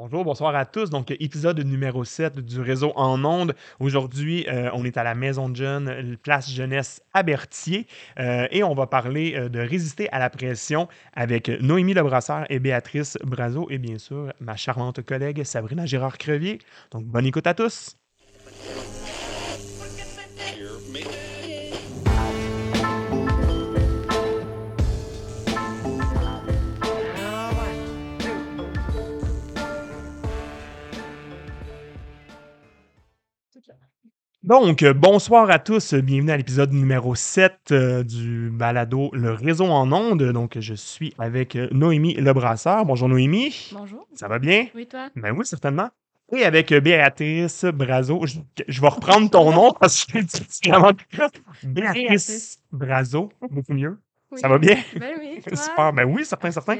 [0.00, 0.90] Bonjour, bonsoir à tous.
[0.90, 3.56] Donc, épisode numéro 7 du réseau en ondes.
[3.80, 7.88] Aujourd'hui, euh, on est à la Maison de Jeunes, place jeunesse à Berthier,
[8.20, 12.60] euh, et on va parler euh, de résister à la pression avec Noémie Lebrasseur et
[12.60, 16.60] Béatrice Brazo, et bien sûr, ma charmante collègue Sabrina Gérard-Crevier.
[16.92, 17.96] Donc, bonne écoute à tous.
[34.48, 35.92] Donc, euh, bonsoir à tous.
[35.92, 40.22] Bienvenue à l'épisode numéro 7 euh, du balado Le réseau en ondes.
[40.32, 42.86] Donc, je suis avec euh, Noémie Lebrasseur.
[42.86, 43.72] Bonjour Noémie.
[43.74, 44.08] Bonjour.
[44.14, 44.68] Ça va bien?
[44.74, 45.10] Oui, toi?
[45.16, 45.90] Ben oui, certainement.
[46.34, 48.24] Et avec Béatrice Brazo.
[48.24, 50.92] Je, je vais reprendre ton nom parce que c'est vraiment
[51.62, 53.30] Béatrice Brazo.
[53.50, 53.98] Beaucoup mieux.
[54.30, 54.40] Oui.
[54.40, 54.78] Ça va bien?
[54.98, 55.56] Ben oui, toi?
[55.58, 55.92] Super.
[55.92, 56.78] Ben oui, certain, certain.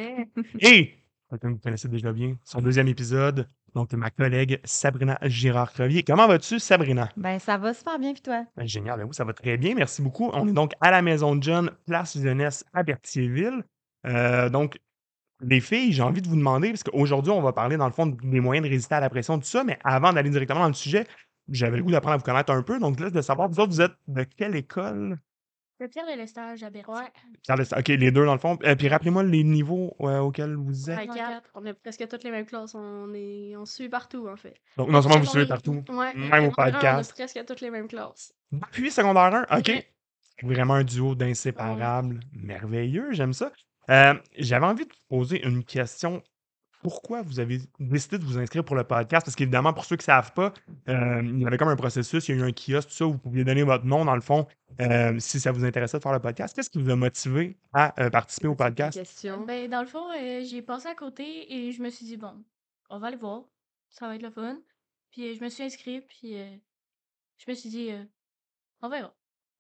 [0.59, 0.95] Et,
[1.31, 3.47] vous connaissez déjà bien, son deuxième épisode.
[3.75, 6.03] Donc, ma collègue Sabrina Girard-Crevier.
[6.03, 7.09] Comment vas-tu, Sabrina?
[7.17, 8.45] Ben, ça va super bien, puis toi?
[8.57, 10.31] Ben, génial, ben oui, ça va très bien, merci beaucoup.
[10.33, 13.65] On est donc à la Maison de John, place jeunesse à Berthierville.
[14.07, 14.79] Euh, donc,
[15.41, 18.07] les filles, j'ai envie de vous demander, parce qu'aujourd'hui, on va parler dans le fond
[18.07, 20.75] des moyens de résister à la pression, tout ça, mais avant d'aller directement dans le
[20.75, 21.07] sujet,
[21.49, 22.79] j'avais le goût d'apprendre à vous connaître un peu.
[22.79, 25.19] Donc, là, de savoir, vous autres, vous êtes de quelle école?
[25.81, 26.93] Le Pierre de Lestage à Berthier.
[26.93, 27.13] Ouais.
[27.47, 28.59] Charles- OK, les deux, dans le fond.
[28.65, 30.99] Euh, puis rappelez-moi les niveaux euh, auxquels vous êtes.
[31.07, 31.15] Quatre.
[31.15, 31.51] quatre.
[31.55, 32.75] On a presque toutes les mêmes classes.
[32.75, 34.55] On, est, on suit partout, en fait.
[34.77, 36.15] Donc, non seulement vous suivez est- partout, Ouais.
[36.15, 37.13] même au podcast.
[37.17, 38.33] On a presque toutes les mêmes classes.
[38.51, 39.69] Depuis secondaire 1, OK.
[39.69, 39.87] Ouais.
[40.43, 42.21] Vraiment un duo d'inséparables.
[42.33, 43.53] Merveilleux, j'aime ça.
[43.91, 46.23] Euh, J'avais envie de vous poser une question.
[46.83, 49.27] Pourquoi vous avez décidé de vous inscrire pour le podcast?
[49.27, 50.53] Parce qu'évidemment, pour ceux qui ne savent pas,
[50.89, 53.07] euh, il y avait comme un processus, il y a eu un kiosque, tout ça,
[53.07, 54.47] où vous pouviez donner votre nom, dans le fond,
[54.81, 56.55] euh, si ça vous intéressait de faire le podcast.
[56.55, 58.99] Qu'est-ce qui vous a motivé à euh, participer au podcast?
[58.99, 59.45] Question.
[59.45, 62.45] Ben, dans le fond, euh, j'ai passé à côté et je me suis dit, bon,
[62.91, 63.43] on va aller voir.
[63.91, 64.59] Ça va être le fun.
[65.11, 66.57] Puis euh, je me suis inscrite, puis euh,
[67.39, 68.05] je me suis dit, euh,
[68.83, 69.15] on verra.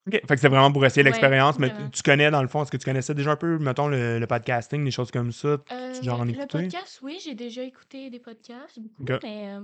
[0.08, 0.20] OK.
[0.26, 2.70] Fait que c'est vraiment pour essayer Ouais, l'expérience, mais tu connais, dans le fond, est-ce
[2.70, 5.58] que tu connaissais déjà un peu, mettons, le, le podcasting, des choses comme ça?
[5.72, 6.46] Euh, Tu genre en le écouter?
[6.46, 9.60] podcast, oui, j'ai déjà écouté des podcasts, beaucoup, mais euh,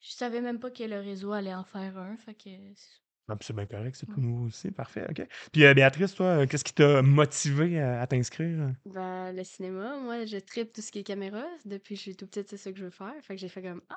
[0.00, 2.16] je savais même pas que le réseau allait en faire un.
[2.16, 5.22] Fait que c'est- Ah, puis c'est bien correct, c'est tout nouveau aussi, parfait, OK.
[5.52, 8.72] Puis euh, Béatrice, toi, qu'est-ce qui t'a motivé à, à t'inscrire?
[8.86, 11.44] Ben, le cinéma, moi, je tripe tout ce qui est caméra.
[11.64, 13.14] Depuis que je suis tout petite, c'est ça que je veux faire.
[13.22, 13.96] Fait que j'ai fait comme, ah,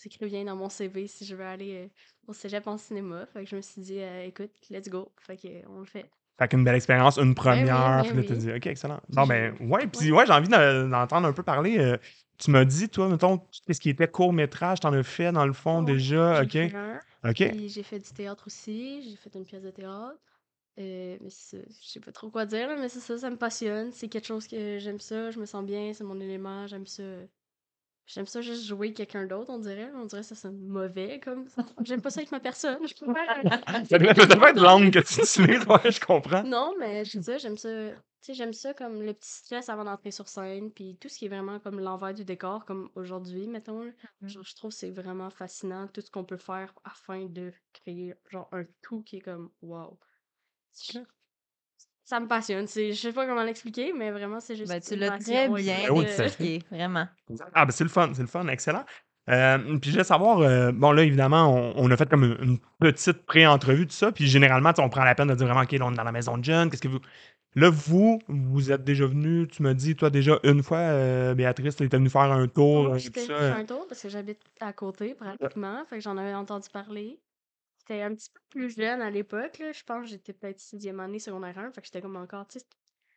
[0.00, 1.88] c'est écrit bien dans mon CV si je veux aller euh,
[2.26, 3.26] au cégep en cinéma.
[3.26, 5.12] Fait que je me suis dit, euh, écoute, let's go.
[5.20, 6.10] Fait que, euh, on le fait.
[6.38, 8.38] Fait qu'une belle expérience, une première, ben puis là, oui.
[8.38, 9.00] dit, OK, excellent.
[9.10, 10.24] Bon, ben, ouais, puis ouais.
[10.24, 11.96] j'ai envie de- d'entendre un peu parler.
[12.38, 15.82] tu m'as dit, toi, mettons, qu'est-ce qui était court-métrage, t'en as fait, dans le fond,
[15.82, 16.56] déjà, OK?
[17.24, 17.52] OK.
[17.68, 19.02] j'ai fait du théâtre aussi.
[19.02, 20.16] J'ai fait une pièce de théâtre.
[20.78, 23.36] Euh, mais c'est- je sais pas trop quoi dire, là, mais c'est ça, ça me
[23.36, 23.92] passionne.
[23.92, 27.02] C'est quelque chose que j'aime ça, je me sens bien, c'est mon élément, j'aime ça.
[28.12, 29.88] J'aime ça juste jouer quelqu'un d'autre, on dirait.
[29.94, 31.64] On dirait que ça sonne mauvais, comme ça.
[31.82, 32.84] J'aime pas ça avec ma personne.
[32.86, 33.86] Je préfère...
[33.88, 36.42] Ça doit, ça doit être l'angle que tu utilises, ouais, je comprends.
[36.42, 37.68] Non, mais je dis ça, j'aime ça.
[37.70, 41.18] Tu sais, j'aime ça comme le petit stress avant d'entrer sur scène, puis tout ce
[41.18, 43.84] qui est vraiment comme l'envers du décor, comme aujourd'hui, mettons.
[44.22, 48.14] Genre, je trouve que c'est vraiment fascinant, tout ce qu'on peut faire afin de créer,
[48.28, 49.96] genre, un tout qui est comme, wow.
[52.10, 52.66] Je- Ça me passionne.
[52.66, 54.68] c'est- Je sais pas comment l'expliquer, mais vraiment, c'est juste.
[54.68, 57.06] Ben, tu l'as très bien oui, de- expliqué, vraiment.
[57.54, 58.84] Ah, ben c'est le fun, c'est le fun, excellent.
[59.28, 62.36] Euh, puis je voulais savoir, euh, bon là évidemment, on, on a fait comme une,
[62.42, 65.70] une petite pré-entrevue, tout ça, puis généralement, on prend la peine de dire vraiment, OK,
[65.72, 66.98] là, on est dans la maison de John, qu'est-ce que vous...
[67.56, 71.76] Là, vous, vous êtes déjà venu, tu m'as dit, toi, déjà une fois, euh, Béatrice,
[71.76, 73.56] tu étais venu faire un tour, j'étais ça.
[73.56, 77.18] un tour parce que j'habite à côté pratiquement, fait que j'en avais entendu parler.
[77.90, 79.60] J'étais un petit peu plus jeune à l'époque.
[79.60, 82.60] Je pense que j'étais peut-être sixième année, secondaire 1, fait que j'étais comme encore, tu
[82.60, 82.66] sais,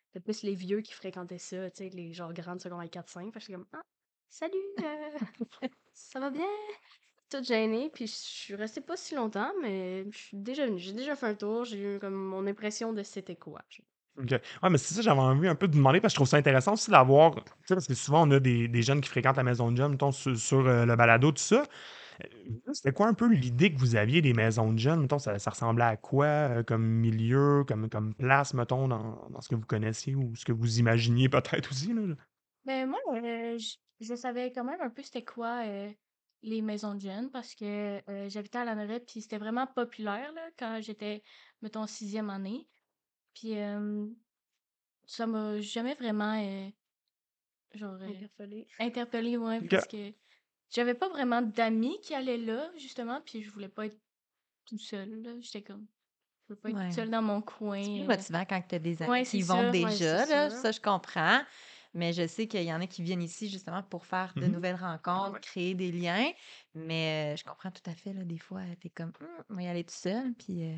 [0.07, 3.33] c'était plus les vieux qui fréquentaient ça, tu sais, les genre grandes secondaire 4-5, fait
[3.33, 3.83] que j'étais comme, ah,
[4.29, 5.19] salut, euh,
[5.93, 6.47] ça va bien?
[7.29, 10.79] Toute gênée, puis je suis restée pas si longtemps, mais je suis déjà venue.
[10.79, 13.61] J'ai déjà fait un tour, j'ai eu comme mon impression de c'était quoi.
[14.17, 14.31] OK.
[14.31, 16.37] Ouais, mais c'est ça, j'avais envie un peu de demander, parce que je trouve ça
[16.37, 19.37] intéressant aussi d'avoir, tu sais, parce que souvent, on a des, des jeunes qui fréquentent
[19.37, 21.63] la maison de mettons, sur, sur, euh, le balado, tout ça.
[22.25, 25.01] Euh, C'était quoi un peu l'idée que vous aviez des maisons de jeunes?
[25.01, 29.41] Mettons, ça, ça ressemblait à quoi euh, comme milieu, comme, comme place, mettons, dans, dans
[29.41, 31.93] ce que vous connaissiez ou ce que vous imaginiez peut-être aussi?
[31.93, 32.15] Là?
[32.65, 35.91] Ben, moi, euh, je, je savais quand même un peu c'était quoi euh,
[36.43, 40.31] les maisons de jeunes parce que euh, j'habitais à la Norette, puis c'était vraiment populaire
[40.33, 41.23] là, quand j'étais,
[41.61, 42.67] mettons, en sixième année.
[43.33, 44.05] Puis euh,
[45.05, 46.69] ça m'a jamais vraiment euh,
[47.73, 48.67] genre euh, Interpellée.
[48.79, 50.13] interpellée, ouais, parce que
[50.73, 53.99] j'avais pas vraiment d'amis qui allaient là, justement, puis je voulais pas être
[54.65, 55.39] tout seul, là.
[55.41, 55.87] J'étais comme,
[56.49, 56.81] je veux pas être Ouais.
[56.81, 57.79] toute seule dans mon coin.
[57.81, 58.07] C'est plus euh.
[58.07, 60.49] motivant quand tu as des amis Ouais, qui vont déjà, là, ça.
[60.49, 61.41] ça je comprends.
[61.93, 64.49] Mais je sais qu'il y en a qui viennent ici justement pour faire de Mhm.
[64.49, 65.41] nouvelles rencontres, Ouais.
[65.41, 66.31] créer des liens.
[66.75, 69.63] Mais euh, je comprends tout à fait, là, des fois, t'es comme, Hum, on va
[69.63, 70.33] y aller tout seul.
[70.35, 70.77] Puis, euh,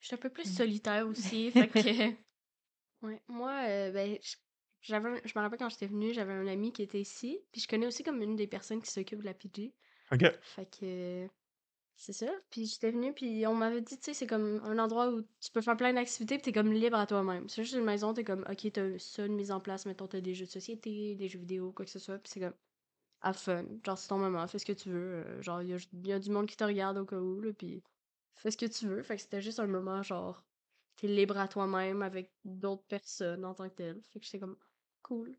[0.00, 0.52] Je suis un peu plus Mm.
[0.52, 2.14] solitaire aussi, fait que
[3.02, 3.22] Ouais.
[3.28, 4.18] Moi, euh, ben,
[4.82, 7.40] j'avais, je me rappelle quand j'étais venue, j'avais un ami qui était ici.
[7.52, 9.74] Puis je connais aussi comme une des personnes qui s'occupe de la PG.
[10.12, 10.24] OK.
[10.40, 11.28] Fait que
[11.96, 12.32] c'est ça.
[12.50, 15.50] Puis j'étais venue, puis on m'avait dit, tu sais, c'est comme un endroit où tu
[15.52, 17.48] peux faire plein d'activités, puis t'es comme libre à toi-même.
[17.48, 20.20] C'est juste une maison, t'es comme, ok, t'as ça de mise en place, mettons, t'as
[20.20, 22.54] des jeux de société, des jeux vidéo, quoi que ce soit, puis c'est comme,
[23.22, 23.64] have fun.
[23.84, 25.24] Genre, c'est ton moment, fais ce que tu veux.
[25.26, 27.40] euh, genre, il y a, y a du monde qui te regarde au cas où,
[27.40, 27.82] là, puis
[28.34, 29.02] fais ce que tu veux.
[29.02, 30.44] Fait que c'était juste un moment, genre,
[30.96, 34.02] t'es libre à toi-même avec d'autres personnes en tant que tel.
[34.02, 34.56] Fait que j'étais comme,
[35.02, 35.36] cool.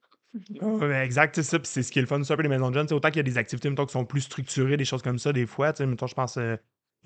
[0.61, 1.59] Ouais, ouais, exact, c'est ça.
[1.59, 2.91] Puis c'est ce qui est le fun, peu les maisons de jeunes.
[2.91, 5.31] Autant qu'il y a des activités, mettons, qui sont plus structurées, des choses comme ça,
[5.31, 5.73] des fois.
[5.73, 6.55] tu sais, Mettons, je pense, euh,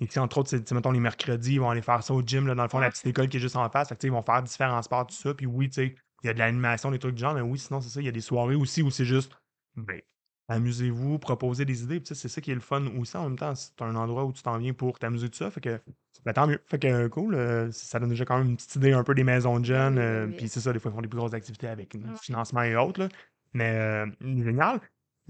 [0.00, 2.22] ici, entre autres, c'est, tu sais, mettons, les mercredis, ils vont aller faire ça au
[2.22, 3.88] gym, là, dans le fond, la petite école qui est juste en face.
[3.88, 5.34] Fait que, tu sais, ils vont faire différents sports, tout ça.
[5.34, 7.58] Puis oui, tu sais, il y a de l'animation, des trucs du genre, mais oui,
[7.58, 8.00] sinon, c'est ça.
[8.00, 9.32] Il y a des soirées aussi où c'est juste,
[9.76, 10.00] ben,
[10.48, 12.00] amusez-vous, proposez des idées.
[12.04, 13.16] C'est ça qui est le fun aussi.
[13.16, 15.50] En même temps, c'est un endroit où tu t'en viens pour t'amuser, tout ça.
[15.50, 15.80] Fait que,
[16.24, 16.60] ben, tant mieux.
[16.66, 17.34] Fait que, euh, cool.
[17.34, 19.98] euh, ça donne déjà quand même une petite idée un peu des maisons de jeunes.
[19.98, 20.34] euh, oui.
[20.36, 22.00] puis c'est ça, des fois, ils font des plus grosses activités avec Ouais.
[22.22, 23.00] financement et autres.
[23.00, 23.08] là.
[23.54, 24.80] Mais euh, génial.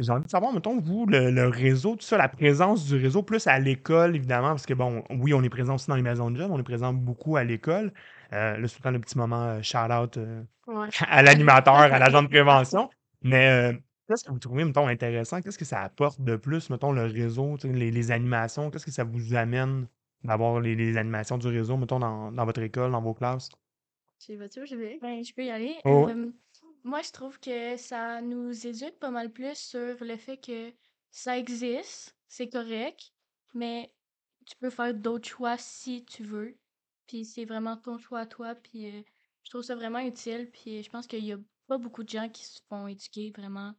[0.01, 3.25] J'ai envie de savoir, mettons, vous, le, le réseau, tout ça, la présence du réseau,
[3.25, 6.31] plus à l'école, évidemment, parce que, bon, oui, on est présent aussi dans les maisons
[6.31, 7.93] de jeunes, on est présent beaucoup à l'école.
[8.31, 10.17] Là, c'est tout le temps le petit moment shout-out
[10.69, 10.89] Ouais.
[11.09, 12.89] à l'animateur, à l'agent de prévention.
[13.23, 15.41] Mais euh, qu'est-ce que vous trouvez, mettons, intéressant?
[15.43, 18.71] Qu'est-ce que ça apporte de plus, mettons, le réseau, tu sais, les, les animations?
[18.71, 19.89] Qu'est-ce que ça vous amène
[20.25, 23.51] d'avoir les, les animations du réseau, mettons, dans, dans votre école, dans vos classes?
[24.19, 24.99] Tu y vas-tu, je vais?
[25.01, 25.77] Ben, je peux y aller.
[25.85, 26.09] Oh.
[26.09, 26.33] Euh,
[26.85, 30.73] moi, je trouve que ça nous éduque pas mal plus sur le fait que
[31.11, 33.13] ça existe, c'est correct,
[33.55, 33.93] mais
[34.47, 36.59] tu peux faire d'autres choix si tu veux.
[37.07, 38.55] Puis c'est vraiment ton choix à toi.
[38.55, 39.03] Puis euh,
[39.45, 40.51] je trouve ça vraiment utile.
[40.51, 43.75] Puis je pense qu'il y a pas beaucoup de gens qui se font éduquer vraiment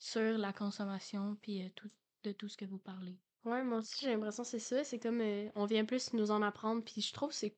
[0.00, 1.90] sur la consommation puis euh, tout,
[2.24, 3.16] de tout ce que vous parlez.
[3.44, 4.82] Ouais, moi aussi, j'ai l'impression que c'est ça.
[4.82, 6.82] C'est comme, euh, on vient plus nous en apprendre.
[6.82, 7.54] Puis je trouve que c'est,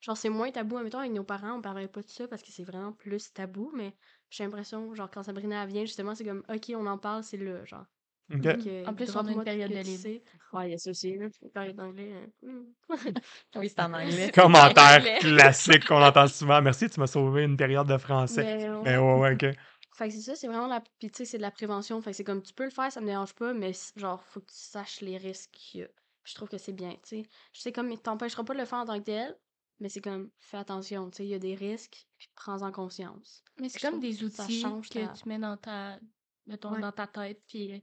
[0.00, 0.76] genre, c'est moins tabou.
[0.78, 3.70] Admettons, avec nos parents, on parlait pas de ça parce que c'est vraiment plus tabou.
[3.76, 3.94] Mais
[4.30, 7.64] j'ai l'impression, genre, quand Sabrina vient, justement, c'est comme, ok, on en parle, c'est là,
[7.64, 7.84] genre.
[8.32, 10.22] En plus, on a une période de sais.
[10.52, 11.26] Ouais, il y a ça aussi, là.
[11.52, 12.12] Période d'anglais.
[12.14, 12.46] hein.
[12.46, 12.62] Hmm.
[13.56, 14.30] oui, c'est en anglais.
[14.34, 16.62] Commentaire classique qu'on entend souvent.
[16.62, 18.44] Merci, tu m'as sauvé une période de français.
[18.58, 19.14] Mais Mais ouais.
[19.14, 19.56] ouais, ouais, OK.
[19.96, 20.80] Fait que c'est ça, c'est vraiment la.
[20.80, 22.00] Puis tu sais, c'est de la prévention.
[22.00, 24.40] Fait que c'est comme, tu peux le faire, ça me dérange pas, mais genre, faut
[24.40, 25.88] que tu saches les risques qu'il y a.
[26.22, 27.22] Puis je trouve que c'est bien, tu sais.
[27.52, 29.36] Je sais comme, il t'empêchera pas de le faire en tant que tel,
[29.80, 33.42] mais c'est comme, fais attention, tu sais, il y a des risques, puis prends-en conscience.
[33.58, 35.12] Mais c'est comme des que ça outils change que ta.
[35.12, 35.98] tu mets dans ta,
[36.46, 36.80] mettons, Ouais.
[36.80, 37.78] dans ta tête, puis euh,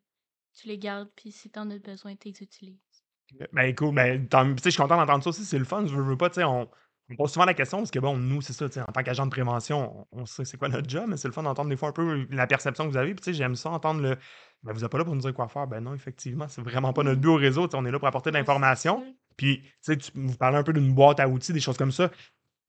[0.54, 2.78] tu les gardes, puis si t'en as besoin, tu les utilises.
[3.52, 5.86] Ben cool, ben, tant- tu sais, je suis content d'entendre ça aussi, c'est le fun,
[5.86, 6.70] je veux, veux pas, tu sais, on,
[7.10, 9.32] on pose souvent la question parce que bon, nous, c'est ça, en tant qu'agent de
[9.32, 11.90] prévention, on, on sait c'est quoi notre job, mais c'est le fun d'entendre des fois
[11.90, 14.18] un peu la perception que vous avez, puis tu sais, j'aime ça, entendre le,
[14.64, 16.92] ben vous êtes pas là pour nous dire quoi faire, ben non, effectivement, c'est vraiment
[16.94, 17.22] pas notre Mhm.
[17.22, 19.06] but au réseau, on est là pour apporter de l'information,
[19.38, 21.92] puis tu sais, tu- vous parlez un peu d'une boîte à outils, des choses comme
[21.92, 22.12] ça,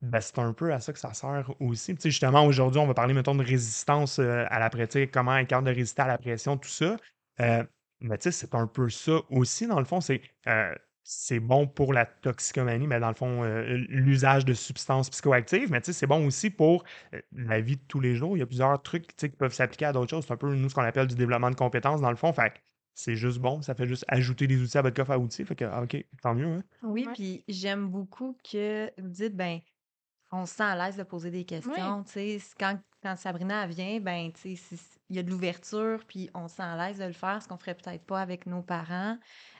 [0.01, 1.95] ben, c'est un peu à ça que ça sert aussi.
[1.97, 5.37] Tu sais, justement, aujourd'hui, on va parler, mettons, de résistance euh, à la pratique, comment
[5.37, 6.97] être capable de résister à la pression, tout ça.
[7.41, 7.65] Euh,
[8.01, 10.01] mais tu sais, c'est un peu ça aussi, dans le fond.
[10.01, 10.73] C'est euh,
[11.11, 15.81] c'est bon pour la toxicomanie, mais dans le fond, euh, l'usage de substances psychoactives, mais
[15.81, 16.85] tu sais, c'est bon aussi pour
[17.15, 18.37] euh, la vie de tous les jours.
[18.37, 20.27] Il y a plusieurs trucs tu sais, qui peuvent s'appliquer à d'autres choses.
[20.27, 22.31] C'est un peu, nous, ce qu'on appelle du développement de compétences, dans le fond.
[22.35, 22.59] Fait que
[22.95, 23.63] c'est juste bon.
[23.63, 25.47] Ça fait juste ajouter des outils à votre coffre à outils.
[25.47, 26.47] Fait que, ah, OK, tant mieux.
[26.47, 26.63] Hein?
[26.83, 29.61] Oui, puis j'aime beaucoup que vous dites, ben,
[30.31, 32.05] on se sent à l'aise de poser des questions.
[32.05, 35.31] Tu sais, c'est quand, quand Sabrina vient, ben, tu sais, si- il y a de
[35.31, 38.21] l'ouverture, puis on se sent à l'aise de le faire, ce qu'on ferait peut-être pas
[38.21, 39.17] avec nos parents.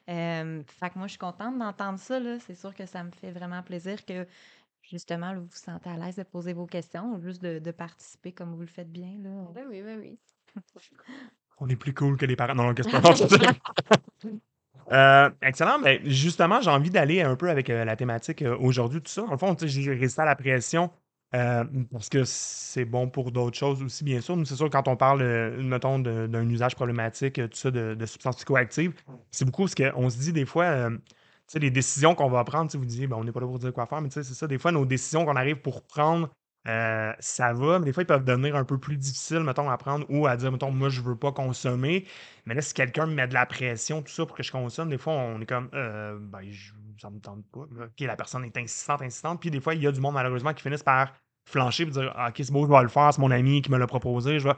[0.09, 2.39] Euh, fait que moi, je suis contente d'entendre ça, là.
[2.41, 4.27] C'est sûr que ça me fait vraiment plaisir que,
[4.83, 7.71] justement, là, vous vous sentez à l'aise de poser vos questions ou juste de, de
[7.71, 9.31] participer comme vous le faites bien, là.
[9.55, 10.19] Ben oui, ben oui.
[11.61, 12.55] On est plus cool que les parents.
[12.55, 14.29] Non, non, qu'est-ce que
[14.91, 15.79] Euh, excellent.
[15.81, 19.23] Ben, justement, j'ai envie d'aller un peu avec euh, la thématique euh, aujourd'hui, tout ça.
[19.25, 20.91] En fond, tu sais, j'ai résisté à la pression
[21.35, 24.37] euh, parce que c'est bon pour d'autres choses aussi, bien sûr.
[24.47, 28.37] C'est sûr, quand on parle, euh, mettons, d'un usage problématique, euh, tout ça, de, substances
[28.37, 28.95] psychoactives,
[29.31, 30.99] c'est beaucoup parce qu'on se dit des fois, tu
[31.47, 33.73] sais, les décisions qu'on va prendre, vous disiez, ben, on n'est pas là pour dire
[33.73, 36.31] quoi faire, mais tu sais, c'est ça, des fois, nos décisions qu'on arrive pour prendre,
[36.69, 39.79] euh, ça va, mais des fois, ils peuvent devenir un peu plus difficiles, mettons, à
[39.79, 42.07] prendre ou à dire, mettons, moi, je veux pas consommer.
[42.45, 44.91] Mais là, si quelqu'un me met de la pression, tout ça, pour que je consomme,
[44.91, 47.61] des fois, on est comme, euh, ben, je, ça me tente pas.
[47.61, 49.41] OK, la personne est insistante, insistante.
[49.41, 51.13] Puis des fois, il y a du monde, malheureusement, qui finissent par
[51.47, 53.71] flancher et dire, ah, OK, c'est beau, je vais le faire, c'est mon ami qui
[53.71, 54.39] me l'a proposé.
[54.39, 54.49] Je.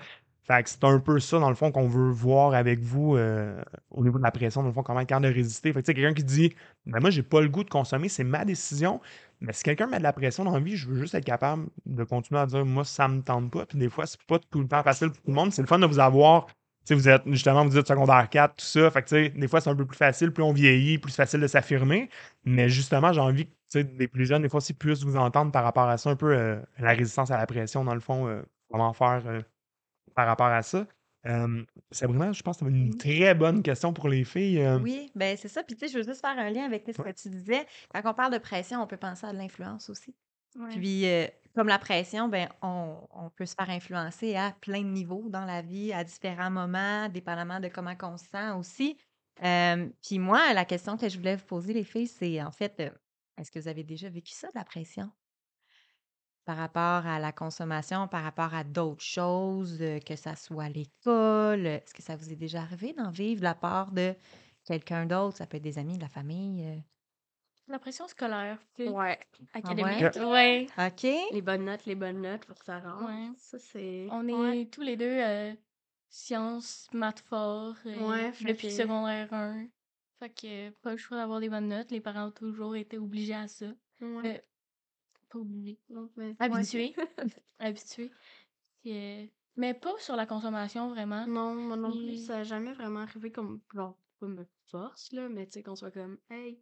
[0.50, 3.62] Fait que c'est un peu ça, dans le fond, qu'on veut voir avec vous euh,
[3.90, 5.72] au niveau de la pression, dans le fond, comment être capable de résister.
[5.72, 6.54] Fait que, quelqu'un qui dit,
[6.86, 9.00] ben, moi, j'ai pas le goût de consommer, c'est ma décision.
[9.40, 11.68] Mais si quelqu'un met de la pression dans la vie, je veux juste être capable
[11.86, 13.64] de continuer à dire moi, ça me tente pas.
[13.66, 15.52] Puis des fois, c'est pas tout le temps facile pour tout le monde.
[15.52, 16.46] C'est le fun de vous avoir.
[16.46, 16.54] Tu
[16.84, 18.90] sais, vous êtes justement, vous êtes secondaire 4, tout ça.
[18.90, 20.32] Fait que, des fois, c'est un peu plus facile.
[20.32, 22.10] Plus on vieillit, plus facile de s'affirmer.
[22.44, 25.64] Mais justement, j'ai envie que les plus jeunes, des fois aussi, puissent vous entendre par
[25.64, 28.42] rapport à ça, un peu euh, la résistance à la pression, dans le fond, euh,
[28.70, 29.40] comment faire euh,
[30.14, 30.86] par rapport à ça.
[31.26, 32.98] Euh, Sabrina, je pense que tu avais une Oui.
[32.98, 34.60] très bonne question pour les filles.
[34.60, 34.78] euh.
[34.78, 35.62] Oui, ben c'est ça.
[35.62, 37.12] Puis tu sais, je veux juste faire un lien avec ce Ouais.
[37.12, 37.66] que tu disais.
[37.92, 40.14] Quand on parle de pression, on peut penser à de l'influence aussi.
[40.58, 40.68] Ouais.
[40.70, 44.88] Puis, euh, comme la pression, ben, on, on peut se faire influencer à plein de
[44.88, 48.96] niveaux dans la vie, à différents moments, dépendamment de comment on se sent aussi.
[49.44, 52.80] Euh, puis moi, la question que je voulais vous poser, les filles, c'est en fait,
[52.80, 52.90] euh,
[53.38, 55.10] est-ce que vous avez déjà vécu ça, de la pression?
[56.46, 61.66] Par rapport à la consommation, par rapport à d'autres choses, euh, que ça soit l'école,
[61.66, 64.14] euh, est-ce que ça vous est déjà arrivé d'en vivre de la part de
[64.64, 65.36] quelqu'un d'autre?
[65.36, 66.64] Ça peut être des amis, de la famille.
[66.66, 66.76] euh?
[67.68, 69.18] La pression scolaire, Ouais.
[69.52, 70.02] académique.
[70.02, 70.22] Ok.
[70.26, 70.66] Ouais?
[70.76, 71.02] OK.
[71.32, 73.06] Les bonnes notes, les bonnes notes pour ça rendre.
[73.08, 73.30] Ouais.
[73.36, 74.08] Ça, c'est.
[74.10, 74.66] On est Ouais.
[74.66, 75.52] tous les deux euh,
[76.08, 79.66] sciences, maths fort euh, Ouais, fait depuis que- secondaire 1.
[80.18, 81.90] Fait que euh, pas le choix d'avoir des bonnes notes.
[81.92, 83.66] Les parents ont toujours été obligés à ça.
[84.00, 84.36] Ouais.
[84.36, 84.38] Euh,
[85.30, 85.78] pas obligés.
[85.88, 86.94] Non, mais- Habitués.
[87.58, 88.10] Habitués.
[88.82, 91.26] Puis, euh, mais pas sur la consommation, vraiment.
[91.26, 95.28] Non, moi non plus, ça n'a jamais vraiment arrivé comme, genre, pas me force, là,
[95.28, 96.58] mais tu sais, qu'on soit comme, hey,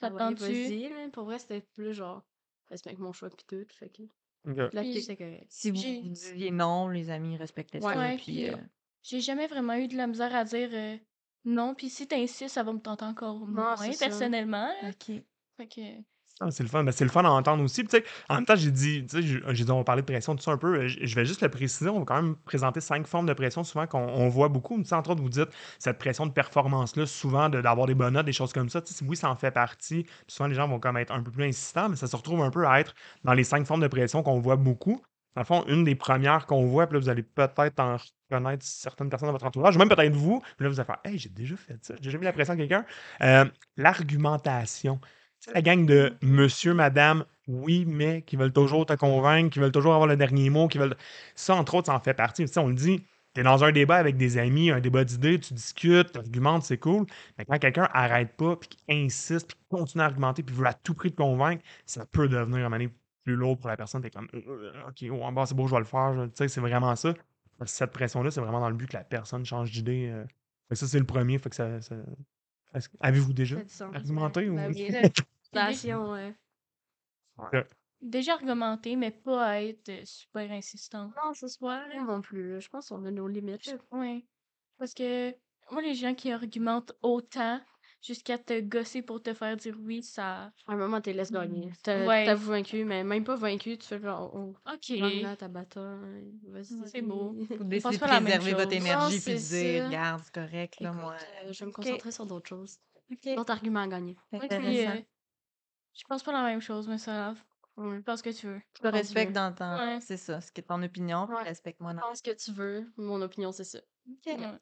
[0.00, 1.08] Ça ah te vas-y, là.
[1.12, 2.22] Pour vrai, c'était plus genre,
[2.68, 4.02] respecte mon choix pis tout, fait que,
[4.50, 4.72] Ok.
[4.74, 5.46] là, c'était correct.
[5.48, 7.96] Si vous disiez non, les amis respectaient ça.
[7.96, 8.56] Ouais, puis, euh,
[9.02, 10.96] J'ai jamais vraiment eu de la misère à dire euh,
[11.44, 11.74] non.
[11.74, 14.06] Puis si t'insistes, ça va me tenter encore moins, c'est ça.
[14.06, 14.70] personnellement.
[14.88, 15.22] OK.
[15.56, 16.02] Fait que...
[16.44, 16.82] Ah, c'est le fun.
[16.82, 17.84] Ben, c'est le fun à entendre aussi.
[18.28, 20.56] En même temps, j'ai dit, j'ai dit, on va parler de pression, tout ça un
[20.56, 20.74] peu.
[20.80, 21.88] euh, Je vais juste le préciser.
[21.88, 24.82] On va quand même présenter cinq formes de pression, souvent qu'on on voit beaucoup.
[24.90, 28.52] Entre autres, vous dites cette pression de performance-là, souvent d'avoir des bonnes notes, des choses
[28.52, 28.80] comme ça.
[28.82, 30.04] Tu sais, oui, ça en fait partie.
[30.26, 32.50] Souvent, les gens vont comme être un peu plus insistants, mais ça se retrouve un
[32.50, 35.00] peu à être dans les cinq formes de pression qu'on voit beaucoup.
[35.34, 37.96] Dans le fond, une des premières qu'on voit, puis là, vous allez peut-être en
[38.30, 40.98] reconnaître certaines personnes dans votre entourage, ou même peut-être vous, puis là, vous allez faire
[41.04, 42.84] Hey, j'ai déjà fait ça, j'ai déjà mis la pression à quelqu'un.
[43.22, 43.44] Euh,
[43.76, 45.00] L'argumentation.
[45.42, 49.58] Tu sais, la gang de monsieur, madame, oui, mais qui veulent toujours te convaincre, qui
[49.58, 50.96] veulent toujours avoir le dernier mot, qui veulent.
[51.34, 52.44] Ça, entre autres, ça en fait partie.
[52.48, 53.02] Tu on le dit,
[53.34, 56.62] tu es dans un débat avec des amis, un débat d'idées, tu discutes, tu argumentes,
[56.64, 57.06] c'est cool.
[57.38, 60.74] Mais quand quelqu'un arrête pas, puis qui insiste, puis continue à argumenter, puis veut à
[60.74, 62.88] tout prix te convaincre, ça peut devenir un
[63.24, 64.02] plus lourd pour la personne.
[64.02, 66.12] T'es comme, Euh, OK, ouais, bon, c'est beau, je vais le faire.
[66.14, 67.14] Tu sais, c'est vraiment ça.
[67.64, 70.08] Cette pression-là, c'est vraiment dans le but que la personne change d'idée.
[70.12, 70.24] euh.
[70.74, 71.38] Ça, c'est le premier.
[71.38, 71.78] Fait que ça.
[73.00, 73.56] Avez-vous déjà
[73.92, 74.56] argumenté ou.
[74.56, 75.10] Ben oui, dé-
[75.42, 76.34] Station, ouais.
[78.00, 81.12] Déjà argumenté, mais pas à être euh, super insistant.
[81.24, 82.60] Non, ce soir, là, non plus.
[82.60, 83.76] Je pense qu'on a nos limites.
[83.92, 84.24] Ouais.
[84.78, 85.30] Parce que
[85.70, 87.60] moi, les gens qui argumentent autant
[88.02, 90.52] jusqu'à te gosser pour te faire dire oui, ça.
[90.66, 91.70] À un moment, t'es laisse gagner.
[91.82, 92.24] T'as Ouais.
[92.26, 94.92] t'as vaincu, mais même pas vaincu, tu fais genre, oh, Ok.
[94.98, 96.88] gagne ta bataille, vas-y.
[96.88, 97.32] C'est beau.
[97.32, 101.00] Vous pense décidez de préserver votre énergie Non, puis dire, regarde, c'est correct, là, Écoute,
[101.00, 101.14] moi.
[101.44, 102.78] euh, je vais me concentrer sur d'autres choses.
[103.10, 103.34] OK.
[103.36, 104.16] D'autres arguments à gagner.
[104.32, 104.96] Intéressant.
[104.98, 105.02] euh,
[105.94, 107.38] je pense pas la même chose, mais ça grave.
[107.78, 108.60] Je pense que tu veux.
[108.76, 109.78] Je te respecte dans ton...
[109.78, 110.00] Ouais.
[110.00, 111.42] C'est ça, ce qui est ton opinion, puis Ouais.
[111.42, 112.00] respecte-moi dans...
[112.02, 112.90] Pense que tu veux.
[112.96, 113.78] Mon opinion, c'est ça.
[114.08, 114.26] OK.
[114.26, 114.58] Ouais.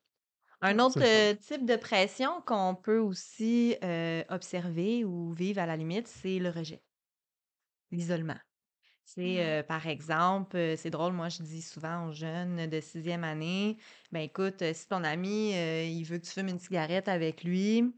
[0.63, 5.77] Un autre euh, type de pression qu'on peut aussi euh, observer ou vivre à la
[5.77, 6.85] limite, c'est le rejet,
[7.91, 8.39] l'isolement.
[9.05, 13.25] C'est, euh, par exemple, euh, c'est drôle, moi je dis souvent aux jeunes de sixième
[13.25, 13.79] année,
[14.13, 17.93] ben écoute, euh, si ton ami, il veut que tu fumes une cigarette avec lui,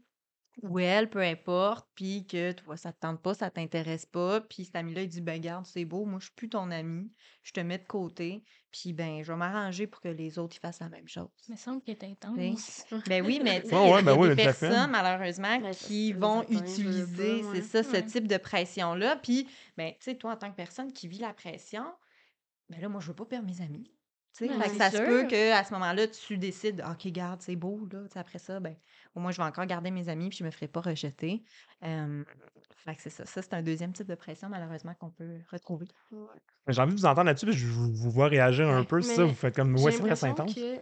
[0.63, 4.65] ou elle, peu importe, puis que toi, ça te tente pas, ça t'intéresse pas, puis
[4.65, 7.11] cet ami-là, il dit, ben garde, c'est beau, moi je suis plus ton ami,
[7.43, 10.59] je te mets de côté, puis ben je vais m'arranger pour que les autres, ils
[10.59, 11.29] fassent la même chose.
[11.47, 12.85] Il me semble qu'il est intense.
[13.07, 16.41] Ben oui, mais tu sais, Ouais, ouais, ben oui, des personnes, malheureusement, Ben, qui vont
[16.49, 17.61] utiliser, c'est ouais.
[17.61, 19.17] ça, ce type de pression-là.
[19.17, 21.85] Puis, ben, tu sais, toi, en tant que personne qui vit la pression,
[22.69, 23.92] ben là, moi, je veux pas perdre mes amis.
[24.39, 27.87] Ben, fait que ça se peut qu'à ce moment-là, tu décides, OK, garde, c'est beau,
[27.91, 27.99] là.
[28.15, 28.75] Après ça, ben,
[29.15, 31.43] au moins, je vais encore garder mes amis, puis je me ferai pas rejeter.
[31.83, 32.23] Euh,
[32.75, 33.25] fait que c'est ça.
[33.25, 35.85] Ça, c'est un deuxième type de pression, malheureusement, qu'on peut retrouver.
[36.11, 36.27] Ouais.
[36.67, 38.85] J'ai envie de vous entendre là-dessus, parce que je vous, vous vois réagir un Ouais.
[38.85, 39.23] peu, c'est ça.
[39.25, 40.53] Vous faites comme, ouais, c'est l'impression intense.
[40.55, 40.79] que,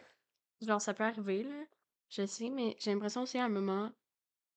[0.65, 1.63] genre, ça peut arriver, là.
[2.09, 3.91] Je sais, mais j'ai l'impression aussi à un moment,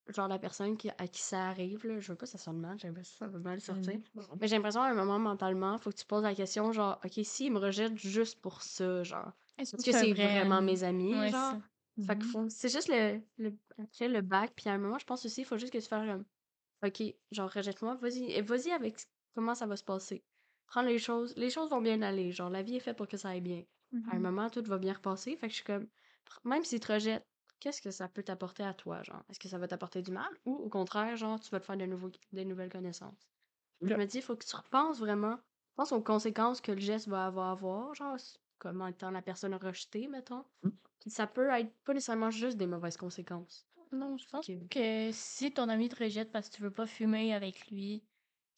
[0.08, 2.58] genre, la personne qui, à qui ça arrive, là, je veux pas que ça sonne
[2.60, 3.98] mal, j'ai l'impression que ça va mal sortir.
[4.40, 7.12] Mais j'ai l'impression à un moment, mentalement, faut que tu poses la question, genre, OK,
[7.24, 11.56] s'ils me rejettent juste pour ça, genre, Est-ce que c'est vraiment mes amis, Ouais, genre?
[11.96, 14.98] c'est Fait que faut, c'est juste le, le, après le bac, puis à un moment,
[14.98, 16.24] je pense aussi, il faut juste que tu fasses comme,
[16.84, 18.96] OK, genre, rejette-moi, vas-y, et vas-y avec
[19.34, 20.24] comment ça va se passer.
[20.66, 23.16] Prends les choses, les choses vont bien aller, genre, la vie est faite pour que
[23.16, 23.64] ça aille bien.
[24.06, 25.88] À un moment, tout va bien repasser, fait que je suis comme,
[26.44, 27.26] même s'ils te rejettent,
[27.60, 29.24] qu'est-ce que ça peut t'apporter à toi, genre?
[29.28, 31.76] Est-ce que ça va t'apporter du mal, ou au contraire, genre, tu vas te faire
[31.76, 33.28] de nouveaux, des nouvelles connaissances?
[33.80, 35.38] Je me dis: «Il faut que tu repenses vraiment,
[35.76, 39.54] pense aux conséquences que le geste va avoir, genre, s comme en étant la personne
[39.54, 40.44] rejetée, mettons».
[40.62, 40.74] Mmh.
[41.08, 43.68] Ça peut être pas nécessairement juste des mauvaises conséquences.
[43.92, 46.86] Non, je pense Que que si ton ami te rejette parce que tu veux pas
[46.86, 48.06] fumer avec lui,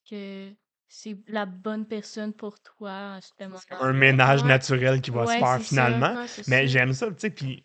[0.09, 0.55] que
[0.88, 5.59] c'est la bonne personne pour toi comme un ménage naturel qui va se faire ça.
[5.59, 6.14] finalement.
[6.14, 7.64] Ouais, Mais j'aime ça, tu sais, puis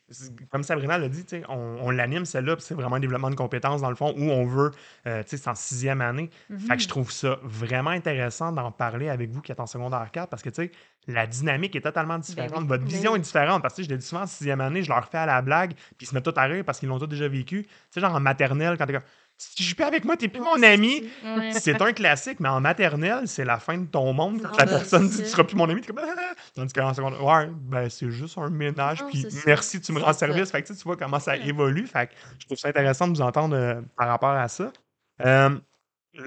[0.50, 3.30] comme Sabrina l'a dit, tu sais, on on l'anime celle-là, puis c'est vraiment un développement
[3.30, 4.72] de compétences dans le fond où on veut,
[5.08, 6.30] heu, tu sais, c'est en 6e année.
[6.56, 6.88] Fait que je Mhm.
[6.88, 10.50] trouve ça vraiment intéressant d'en parler avec vous qui êtes en secondaire 4 parce que,
[10.50, 10.72] tu sais,
[11.08, 12.62] la dynamique est totalement Ben différente.
[12.62, 12.68] oui.
[12.68, 14.90] Votre Ben vision est différente parce que, je le dis souvent en 6e année, je
[14.90, 17.00] leur fais à la blague, puis ils se mettent tous à rire parce qu'ils l'ont
[17.00, 17.64] tous déjà vécu.
[17.64, 19.08] Tu sais, genre en maternelle, quand tu es comme:
[19.44, 21.04] «Si tu joues plus avec moi, tu es plus Ouais, mon ami».
[21.24, 21.52] Ouais.
[21.54, 24.66] C'est un classique, mais en maternelle, c'est la fin de ton monde quand Non, la
[24.66, 27.24] ben, personne dit: «Tu seras plus mon ami», tu es comme: «Ah!» Tandis qu'en secondaire:
[27.26, 30.28] «Ouais, ben, c'est juste un ménage, Non, puis merci, tu me rends ça.
[30.28, 30.52] service».
[30.52, 31.88] Fait que, tu vois comment ça évolue.
[31.88, 34.72] Fait que je trouve ça intéressant de vous entendre, heu, par rapport à ça.
[35.20, 35.62] Hem,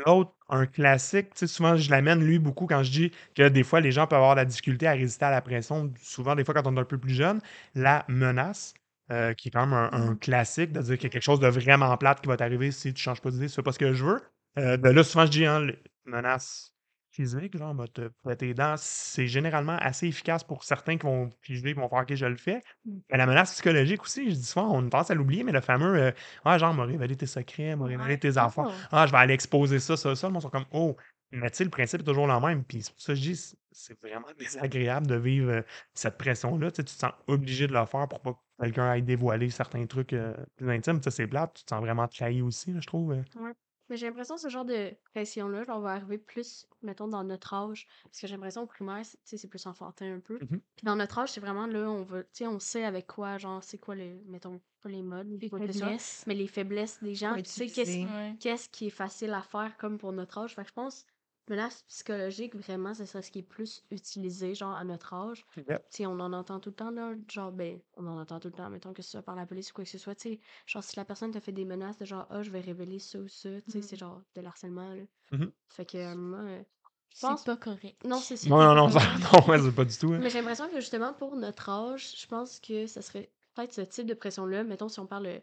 [0.07, 3.63] l'autre, un classique, tu sais, souvent je l'amène lui beaucoup quand je dis que des
[3.63, 6.45] fois les gens peuvent avoir de la difficulté à résister à la pression, souvent des
[6.45, 7.41] fois quand on est un peu plus jeune,
[7.75, 8.75] la menace,
[9.11, 10.17] heu, qui est quand même un un Mhm.
[10.17, 12.93] classique de dire qu'il y a quelque chose de vraiment plate qui va t'arriver si
[12.95, 14.21] tu changes pas d'idée, fais pas ce que je veux.
[14.57, 16.75] De là, souvent je dis, hein, les menaces
[17.11, 21.07] physiques, genre, on va te péter les dents, c'est généralement assez efficace pour certains qui
[21.07, 22.61] vont qui vont faire: «OK, je le fais».
[22.85, 23.05] Mmh.
[23.11, 25.97] Mais la menace psychologique aussi, je dis souvent, on tendance à l'oublier, mais le fameux,
[26.09, 26.13] heu:
[26.45, 28.65] «Ah, genre, m'a révélé tes secrets, m'a révélé tes affaires.
[28.65, 28.89] Oh!
[28.91, 30.29] Ah, je vais aller exposer ça, ça, ça».
[30.31, 30.97] Monde sont comme: «Oh!»
[31.33, 32.65] mais tu sais, le principe est toujours le même.
[32.65, 35.65] Puis c'est pour ça que je dis, c'est vraiment désagréable de vivre, heu,
[35.95, 36.71] cette pression-là.
[36.71, 39.51] Tu sais, tu te sens obligé de le faire pour pas que quelqu'un aille dévoiler
[39.51, 41.03] certains trucs, heu, plus intimes.
[41.03, 41.55] Ça, c'est plate.
[41.55, 43.25] Tu te sens vraiment trahi aussi, là, je trouve, heu.
[43.37, 43.53] Ouais.
[43.91, 47.53] Mais j'ai l'impression que ce genre de pression-là, genre, va arriver plus, mettons, dans notre
[47.53, 47.87] âge.
[48.05, 50.39] Parce que j'ai l'impression au primaire, c'est tu sais, c'est plus enfantin un peu.
[50.41, 50.61] Mmh mh.
[50.77, 53.37] Puis dans notre âge, c'est vraiment là, on veut tu sais, on sait avec quoi,
[53.37, 56.25] genre, c'est quoi les mettons, pas les modes Les quoi faiblesses.
[56.27, 57.35] mais les faiblesses des gens.
[57.37, 58.07] Tu sais qu'est-ce utiliser.
[58.07, 58.37] Ouais.
[58.41, 60.55] qu'est-ce qui est facile à faire comme pour notre âge.
[60.55, 61.05] Fait que je pense,
[61.49, 65.47] menace psychologique, vraiment, ce serait ce qui est plus utilisé, genre, à notre âge.
[65.57, 65.85] Yep.
[65.91, 68.49] Tu sais, on en entend tout le temps, là, genre, ben, on en entend tout
[68.49, 70.31] le temps, mettons que ce soit par la police ou quoi que ce soit, tu
[70.35, 70.41] sais.
[70.67, 73.19] Genre, si la personne te fait des menaces de genre: «Ah, je vais révéler ça
[73.21, 73.99] ou ça», tu sais, c'est Mmh.
[73.99, 75.03] genre de l'harcèlement, là.
[75.33, 75.55] Mmh mh.
[75.71, 76.65] Fait que, un moment, heu,
[77.11, 78.05] je C'est pense pas correct.
[78.05, 78.51] non, c'est ça.
[78.51, 79.01] Non, non, non, ça
[79.33, 80.23] non, ouais, c'est pas du tout, hein.
[80.23, 83.81] Mais j'ai l'impression que justement pour notre âge, je pense que ça serait peut-être ce
[83.83, 84.65] type de pression-là.
[84.65, 85.43] Mettons si on parle de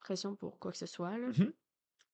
[0.00, 1.52] pression pour quoi que ce soit, là, Mmh mh.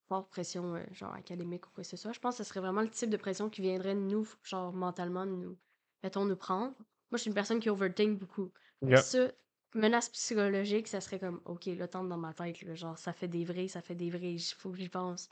[0.07, 2.59] Forte pression, heu, genre académique ou quoi que ce soit, je pense que ce serait
[2.61, 5.57] vraiment le type de pression qui viendrait nous f genre mentalement nous
[6.03, 6.75] mettons nous prendre.
[7.11, 8.51] Moi, je suis une personne qui overthink beaucoup.
[8.89, 9.31] Que ça,
[9.75, 13.27] menace psychologique, ça serait comme: «OK, là, tente dans ma tête, là, genre ça fait
[13.27, 15.29] des vrais, ça fait des vrais, j faut que j'y pense».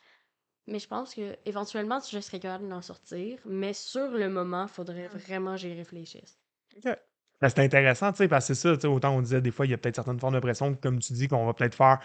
[0.67, 5.17] Mais je pense qu'éventuellement, je serais capable d'en sortir, mais sur le moment, faudrait Mmh.
[5.17, 6.39] vraiment que j'y réfléchisse.
[6.77, 6.95] OK.
[7.41, 9.51] Ben, c'est intéressant, tu sais, parce que c'est ça, tu sais, autant on disait des
[9.51, 11.75] fois, il y a peut-être certaines formes de pression, comme tu dis, qu'on va peut-être
[11.75, 11.99] faire: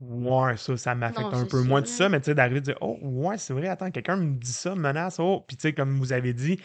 [0.00, 2.60] «Ouais, ça, ça m'affecte Non, un c'est peu moins», tout ça, mais tu sais, d'arriver
[2.60, 5.62] de dire: «Oh, ouais, c'est vrai, attends, quelqu'un me dit ça, menace, oh!» Puis tu
[5.62, 6.60] sais, comme vous avez dit,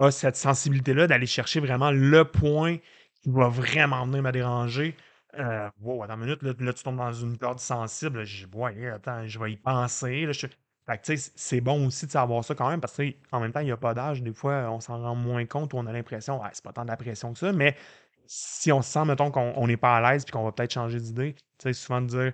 [0.00, 2.78] a cette sensibilité-là d'aller chercher vraiment le point
[3.22, 4.96] qui va vraiment venir me déranger.
[5.38, 8.88] Heu, wow, attends une minute, là là, tu tombes dans une corde sensible, je ouais,
[8.90, 10.46] attends, je vais y penser, là, je
[10.88, 13.10] fait que tu sais, c'est bon aussi de savoir ça quand même parce que, tu
[13.12, 14.22] sais, en même temps, il y a pas d'âge.
[14.22, 16.82] Des fois, on s'en rend moins compte ou on a l'impression: «Ah, c'est pas tant
[16.84, 17.76] de la pression que ça», mais
[18.26, 20.72] si on se sent, mettons, qu'on on n'est pas à l'aise puis qu'on va peut-être
[20.72, 22.32] changer d'idée, tu sais, souvent de dire: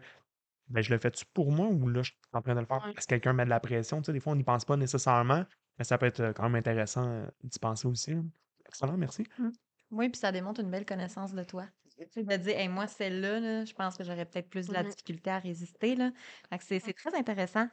[0.69, 2.83] «Ben, je le fais-tu pour moi ou là, je suis en train de le faire
[2.95, 4.77] parce que quelqu'un met de la pression?» Tu sais, des fois, on n'y pense pas
[4.77, 5.45] nécessairement,
[5.79, 8.27] mais ça peut être, heu, quand même intéressant, heu, d'y penser aussi, hein.
[8.69, 9.25] Excellent, merci.
[9.39, 9.51] Mmh.
[9.91, 11.67] Oui, puis ça démontre une belle connaissance de toi.
[12.13, 14.85] Tu de dire: «Hey, moi, celle-là, là, je pense que j'aurais peut-être plus de la
[14.85, 16.13] difficulté à résister», là.
[16.61, 17.69] C'est c'est très intéressant.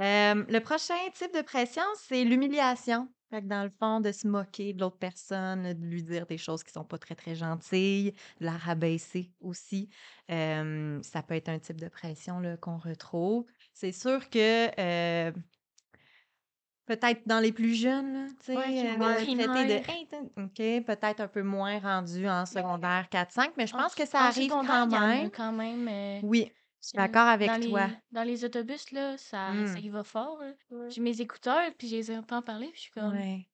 [0.00, 3.08] Hem, le prochain type de pression, c'est l'humiliation.
[3.30, 6.38] Fait que dans le fond, de se moquer de l'autre personne, de lui dire des
[6.38, 9.88] choses qui sont pas très, très gentilles, de la rabaisser aussi.
[10.28, 13.46] Ça peut être un type de pression, là, qu'on retrouve.
[13.72, 15.32] C'est sûr que, heu
[16.86, 19.26] peut-être dans les plus jeunes, tu sais, Ouais, au
[19.64, 19.78] de
[20.36, 24.20] OK, peut-être un peu moins rendu en secondaire 4-5, mais je En pense que ça
[24.22, 25.30] arrive quand même.
[25.30, 26.52] quand même, heu, Oui,
[26.84, 27.90] je suis heu, d'accord dans avec toi.
[27.90, 29.80] les dans les autobus, là, ça ça Mmh.
[29.80, 30.54] y va fort, là.
[30.70, 30.88] Ouais.
[30.88, 33.48] J'ai mes écouteurs, puis je les entends parler, puis je suis comme: Ouais.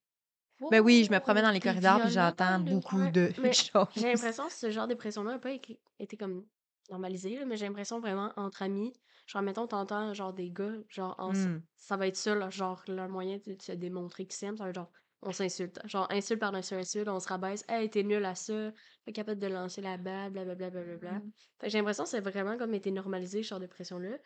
[0.70, 2.60] Ben oui, je me promène «Wow, dans les corridors, puis j'entends là».
[2.60, 3.52] beaucoup de mais
[3.94, 4.12] j'ai choses.
[4.12, 6.46] l'impression que ce genre de pression-là a pas été comme
[6.90, 8.92] normalisé, là, mais j'ai l'impression vraiment entre amis,
[9.26, 11.62] genre mettons, tu entends genre des gars, genre en Mmh.
[11.76, 14.64] ça va être ça, leur genre leur moyen de de se démontrer qu'ils s'aiment, ça
[14.64, 15.78] va être genre, on s'insulte.
[15.87, 18.72] Genre insulte par-dessus insulte, on se rabaisse: «Hey, tu es nul à ça,
[19.04, 21.12] pas capable de lancer la balle, blablabla, blablabla».
[21.12, 21.33] Mmh.
[21.61, 24.16] Fait que j'ai l'impression que c'est vraiment comme été normalisé, ce genre de pression-là.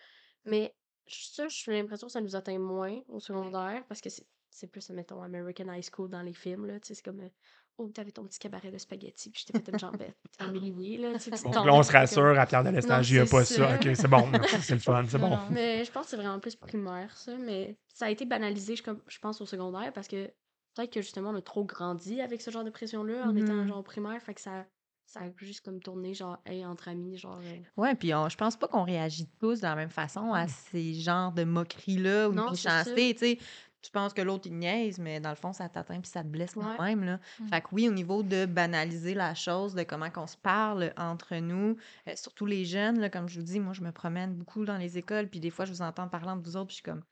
[0.44, 0.74] Mais
[1.07, 4.09] ça, j'ai l'impression que ça nous atteint moins au secondaire parce que
[4.50, 7.30] c'est plus, mettons, American High School dans les films, là, tu sais, c'est comme, heu,
[7.76, 10.14] Oh, t'avais ton petit cabaret de spaghettis, puis je t'ai fait une jambette.
[10.38, 13.20] Amélie, oui, là, tu Bon, là, on se rassure, à Pierre de l'Estage, il n'y
[13.20, 13.54] a pas ça.
[13.54, 13.74] ça.
[13.74, 14.30] OK, c'est bon.
[14.62, 15.37] C'est le fun, c'est bon.
[15.50, 17.37] Mais je pense que c'est vraiment plus primaire, ça.
[17.37, 20.30] Mais ça a été banalisé, je, je pense, au secondaire, parce que
[20.74, 23.68] peut-être que justement, on a trop grandi avec ce genre de pression-là en étant Mhm.
[23.68, 24.20] genre primaire.
[24.22, 24.66] Fait que ça,
[25.06, 27.38] ça a juste comme tourné, genre, hey, entre amis, genre.
[27.42, 30.48] euh, Ouais, puis on, je pense pas qu'on réagit tous de la même façon à
[30.48, 33.38] ces genres de moqueries-là ou de méchanceté, tu sais.
[33.82, 36.28] Tu penses que l'autre, il niaise, mais dans le fond, ça t'atteint puis ça te
[36.28, 36.78] blesse quand Ouais.
[36.94, 37.20] même, là.
[37.38, 37.48] Mm.
[37.48, 41.34] Fait que oui, au niveau de banaliser la chose, de comment qu'on se parle entre
[41.37, 41.76] nous,
[42.08, 44.78] euh, surtout les jeunes, là, comme je vous dis, moi, je me promène beaucoup dans
[44.78, 46.82] les écoles, puis des fois, je vous entends parler entre vous autres, puis je suis
[46.82, 47.02] comme,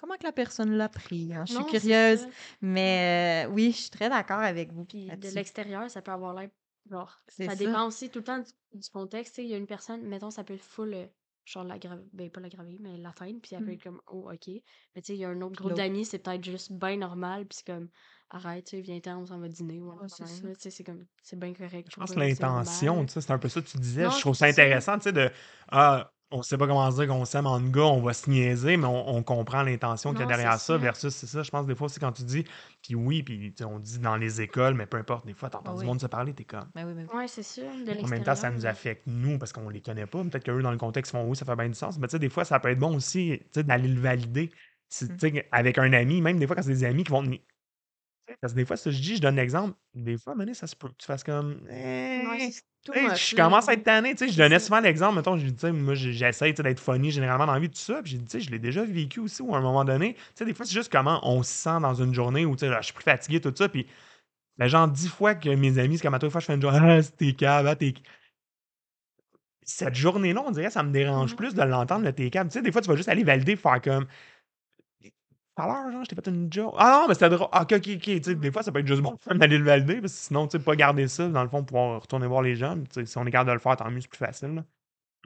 [0.00, 1.32] comment que la personne l'a pris?
[1.34, 1.44] hein?
[1.46, 2.26] Je suis Non, curieuse.
[2.60, 4.84] Mais euh, oui, je suis très d'accord avec vous.
[4.84, 6.48] Puis de l'extérieur, ça peut avoir l'air.
[6.90, 7.54] Genre, ça ça.
[7.54, 9.38] dépend aussi tout le temps du, du contexte.
[9.38, 10.94] Il y a une personne, mettons, ça peut être full.
[10.94, 11.06] euh,
[11.46, 12.02] Genre, la grave...
[12.12, 13.74] ben, pas la gravée, mais l'atteindre, puis elle peut Mm.
[13.74, 14.48] être comme, oh, ok.
[14.94, 17.46] Mais tu sais, il y a un autre groupe d'amis, c'est peut-être juste bien normal,
[17.46, 17.88] puis c'est comme,
[18.30, 20.46] arrête, tu viens-t'en, on s'en va dîner, ou un Ouais, c'est problème, ça.
[20.48, 21.88] là, Tu sais, c'est comme, c'est bien correct.
[21.90, 24.04] Je pense que l'intention, tu sais, c'est un peu ça que tu disais.
[24.04, 24.46] Non, Je trouve ça.
[24.46, 25.30] intéressant, tu sais, de
[25.68, 28.86] Ah, on sait pas comment dire qu'on s'aime en gars, on va se niaiser, mais
[28.86, 30.78] on, on comprend l'intention qu'il y a derrière c'est ça, ça.
[30.78, 32.44] versus, c'est ça, je pense, des fois aussi quand tu dis,
[32.82, 35.74] puis oui, puis on dit dans les écoles, mais peu importe, des fois, t'entends Ah
[35.74, 35.86] du oui.
[35.86, 36.68] monde se parler, t'es comme.
[36.74, 37.18] Ben oui, ben oui.
[37.18, 37.64] Ouais, c'est sûr.
[37.64, 40.22] De En même temps, ça nous affecte nous parce qu'on les connaît pas.
[40.22, 41.98] Peut-être qu'eux, dans le contexte, font oui, ça fait bien du sens.
[41.98, 44.50] Mais tu sais, des fois, ça peut être bon aussi tu sais, d'aller le valider.
[45.00, 45.06] Mm.
[45.16, 47.36] tu sais, avec un ami, même des fois, quand c'est des amis qui vont te.
[48.40, 49.74] Parce que des fois, ça, je dis, je donne l'exemple.
[49.94, 51.60] Des fois, à ça se peut que tu fasses comme.
[51.68, 52.50] Ouais,
[52.94, 54.14] Eh, much, je commence à être tanné.
[54.14, 55.16] tu sais, Je donnais souvent l'exemple.
[55.16, 58.02] Mettons, je dis, moi, j'essaie tu sais, d'être funny généralement dans la vie, tout ça.
[58.02, 60.14] Puis j'ai dit, je l'ai déjà vécu aussi, ou à un moment donné.
[60.14, 62.60] Tu sais, des fois, c'est juste comment on se sent dans une journée où, tu
[62.60, 63.68] sais, là, je suis plus fatigué, tout ça.
[63.68, 63.86] Puis,
[64.58, 66.62] ben, genre, dix fois que mes amis, c'est comme à toi, fois, je fais une
[66.62, 67.94] journée, ah, c'était cave, ah, t'es
[69.62, 71.36] cette journée-là, on dirait, ça me dérange Mhm.
[71.36, 72.48] plus de l'entendre, le t'es calme.
[72.48, 74.06] Tu sais, des fois, tu vas juste aller valider, faire comme.
[75.58, 76.74] L'heure, genre, je t'ai fait une joke.
[76.78, 77.48] Ah non, mais c'était drôle.
[77.52, 78.00] Ah, ok, ok, ok.
[78.02, 80.46] Tu sais, des fois, ça peut être juste bon d'aller le valider, parce que sinon,
[80.46, 82.76] tu sais, pas garder ça, dans le fond, pouvoir retourner voir les gens.
[83.04, 84.54] Si on est capable de le faire, tant mieux, c'est plus facile.
[84.54, 84.64] là.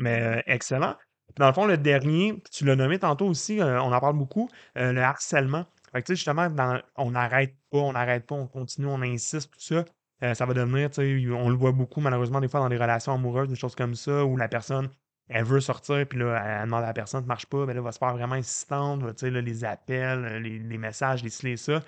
[0.01, 0.95] Mais euh, excellent.
[1.29, 4.17] Puis Dans le fond, le dernier, tu l'as nommé tantôt aussi, euh, on en parle
[4.19, 5.67] beaucoup, euh, le harcèlement.
[5.93, 9.03] Fait que, tu sais, justement, dans, on n'arrête pas, on n'arrête pas, on continue, on
[9.03, 9.85] insiste, tout ça.
[10.23, 12.77] Euh, ça va devenir, tu sais, on le voit beaucoup, malheureusement, des fois, dans des
[12.79, 14.89] relations amoureuses, des choses comme ça, où la personne,
[15.29, 17.75] elle veut sortir, puis là, elle demande à la personne, ça marche pas, ben là,
[17.75, 21.31] elle va se faire vraiment insistante, tu sais, les appels, euh, les, les messages, les
[21.31, 21.81] ci, les ça.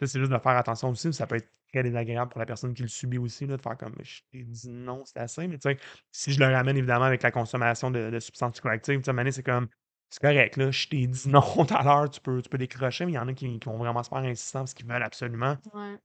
[0.00, 2.72] Ça, c'est juste de faire attention aussi, ça peut être très désagréable pour la personne
[2.72, 5.58] qui le subit aussi, là, de faire comme, je t'ai dit non, c'est assez, mais
[5.58, 5.76] tu sais,
[6.10, 9.42] si je le ramène évidemment avec la consommation de, de substances psychoactives, tu sais, c'est
[9.42, 9.68] comme,
[10.08, 13.04] c'est correct, là, je t'ai dit non tout à l'heure, tu peux, tu peux décrocher,
[13.04, 15.02] mais il y en a qui, qui vont vraiment se faire insistant parce qu'ils veulent
[15.02, 15.58] absolument.
[15.74, 15.96] Ouais.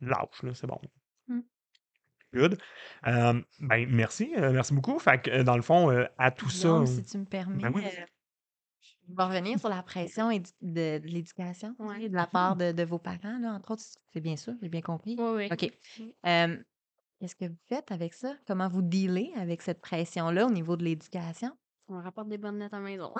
[0.00, 0.80] Lâche, là, c'est bon.
[2.34, 2.58] Good.
[3.06, 4.98] Euh, ben, merci, euh, merci beaucoup.
[4.98, 6.68] Fait que, euh, dans le fond, euh, à tout ça.
[6.68, 7.82] Guillaume, si tu me permets, Ben oui.
[7.84, 8.04] euh,
[9.08, 12.08] je vais revenir sur la pression de, de l'éducation Ouais.
[12.08, 13.82] de la part de, de vos parents, là, entre autres.
[14.12, 15.16] C'est bien ça, j'ai bien compris.
[15.18, 15.48] Oui, oui.
[15.50, 15.72] OK.
[17.20, 18.34] Qu'est-ce que vous faites avec ça?
[18.46, 21.50] Comment vous dealez avec cette pression-là au niveau de l'éducation?
[21.88, 23.12] On rapporte des bonnes notes à la maison.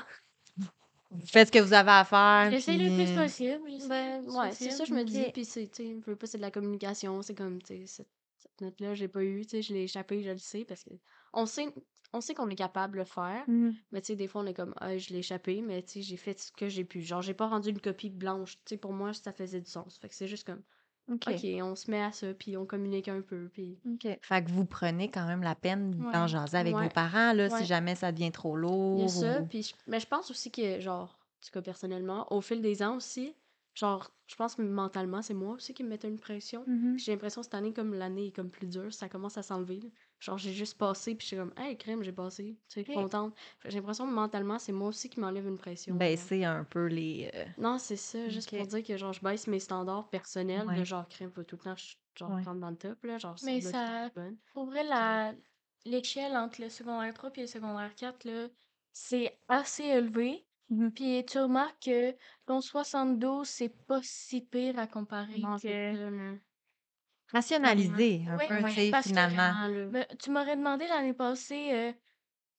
[1.10, 2.50] Vous faites ce que vous avez à faire.
[2.50, 3.60] J'essaie le puis- plus possible.
[3.90, 5.24] Ben, le ouais, c'est ça, je me dis.
[5.34, 7.20] Puis, c'est, tu sais, je veux pas, c'est de la communication.
[7.20, 8.06] C'est comme, tu sais,
[8.40, 9.42] cette, note-là, je l'ai pas eu.
[9.44, 10.64] Tu sais, je l'ai échappé, je le sais.
[10.64, 10.90] Parce que
[11.32, 11.72] on sait,
[12.12, 13.44] on sait qu'on est capable de le faire.
[13.48, 13.74] Mhm.
[13.92, 15.62] Mais, tu sais, des fois, on est comme, ah, je l'ai échappé.
[15.62, 17.00] Mais, tu sais, j'ai fait ce que j'ai pu.
[17.02, 18.56] Genre, j'ai pas rendu une copie blanche.
[18.56, 19.98] Tu sais, pour moi, ça faisait du sens.
[19.98, 20.62] Fait que c'est juste comme,
[21.10, 21.24] OK.
[21.28, 22.32] OK, on se met à ça.
[22.34, 23.48] Puis, on communique un peu.
[23.52, 24.06] Puis, OK.
[24.22, 26.28] Fait que vous prenez quand même la peine d'en Ouais.
[26.28, 26.84] jaser avec Ouais.
[26.84, 29.00] vos parents, là, si jamais ça devient trop il lourd.
[29.00, 29.40] y a ça.
[29.40, 32.60] ou- Puis, je- mais je pense aussi que, genre, en tout cas, personnellement, au fil
[32.62, 33.34] des ans aussi,
[33.80, 36.64] genre, je pense que mentalement, c'est moi aussi qui me mettais une pression.
[36.66, 36.98] Mhm.
[36.98, 39.80] J'ai l'impression cette année, comme l'année est comme plus dure, ça commence à s'enlever.
[40.18, 42.58] Genre, j'ai juste passé, puis je suis comme, hey, crème, j'ai passé.
[42.68, 42.94] Tu sais, Ok.
[42.94, 43.34] contente.
[43.64, 45.94] J'ai l'impression que mentalement, c'est moi aussi qui m'enlève une pression.
[45.94, 47.30] Baisser un peu les.
[47.34, 50.78] euh, Non, c'est ça, juste pour dire que genre, je baisse mes standards personnels Ouais.
[50.78, 52.42] de genre, crème, faut tout le temps je- genre, Ouais.
[52.42, 53.16] prendre dans le top, là.
[53.18, 54.36] Genre, Mais c'est ça- bonne.
[54.52, 55.32] Pour vrai, la...
[55.86, 58.48] l'échelle entre le secondaire 3 et le secondaire 4, là,
[58.92, 60.44] c'est assez élevé.
[60.70, 60.92] Mhm.
[60.92, 62.14] Puis tu remarques que
[62.46, 65.62] ton 72, c'est pas si pire à comparer Non, que...
[65.62, 66.32] c'est ça, là.
[67.32, 69.52] Rationaliser un peu, ouais, tu sais, parce que finalement.
[69.52, 69.86] Vraiment, là.
[69.86, 71.92] Ben, tu m'aurais demandé l'année passée, euh,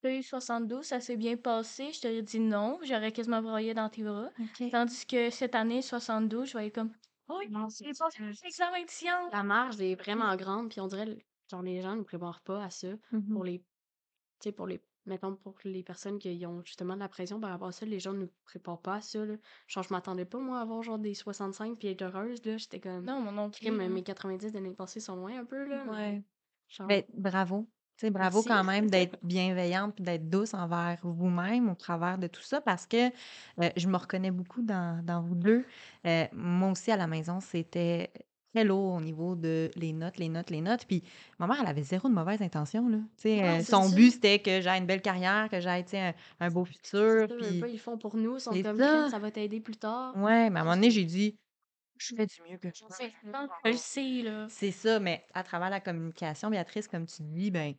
[0.00, 1.92] t'as eu 72, ça s'est bien passé.
[1.92, 4.30] Je t'aurais dit non, j'aurais quasiment broyé dans tes bras.
[4.40, 4.70] OK.
[4.70, 6.92] Tandis que cette année, 72, je vais être comme,
[7.28, 8.06] oh, Non, c'est j'ai ça.
[8.06, 9.32] passé l'examen de sciences.
[9.32, 11.18] La marge est vraiment grande, puis on dirait,
[11.50, 12.88] genre, les gens ne préparent pas à ça.
[13.10, 13.28] Mhm.
[13.34, 17.08] pour les tu sais pour les mettons pour les personnes qui ont justement de la
[17.08, 19.34] pression par rapport à ça les gens ne préparent pas à ça là.
[19.66, 22.80] genre je m'attendais pas moi à avoir genre des 65 puis être heureuse là j'étais
[22.80, 23.66] comme Non, mon non plus.
[23.76, 23.88] là.
[23.88, 26.22] mes 90 de l'année passée sont loin un peu là mais Ouais.
[26.68, 27.68] genre Ben, bravo.
[27.98, 28.48] Tu sais, bravo Merci.
[28.48, 32.86] quand même d'être bienveillante puis d'être douce envers vous-même au travers de tout ça parce
[32.86, 35.64] que euh, je me reconnais beaucoup dans, dans vous deux.
[36.06, 38.10] Euh, moi aussi, à la maison, c'était
[38.52, 40.86] très lourd au niveau de les notes, les notes, les notes.
[40.86, 41.02] Puis
[41.38, 42.98] ma mère, elle avait zéro de mauvaise intention, là.
[43.26, 47.28] Euh, son but, c'était que j'aie une belle carrière, que sais, un, un beau futur.
[47.28, 49.18] ça, Puis, ils font pour nous, ils sont comme ça.
[49.18, 50.16] Va t'aider plus tard.
[50.16, 51.38] ouais, mais à un moment donné, j'ai dit,
[51.98, 52.84] je fais du mieux que je
[53.62, 53.72] peux.
[53.74, 54.46] Sais, là.
[54.48, 57.74] C'est ça, mais à travers la communication, Béatrice, comme tu dis, ben,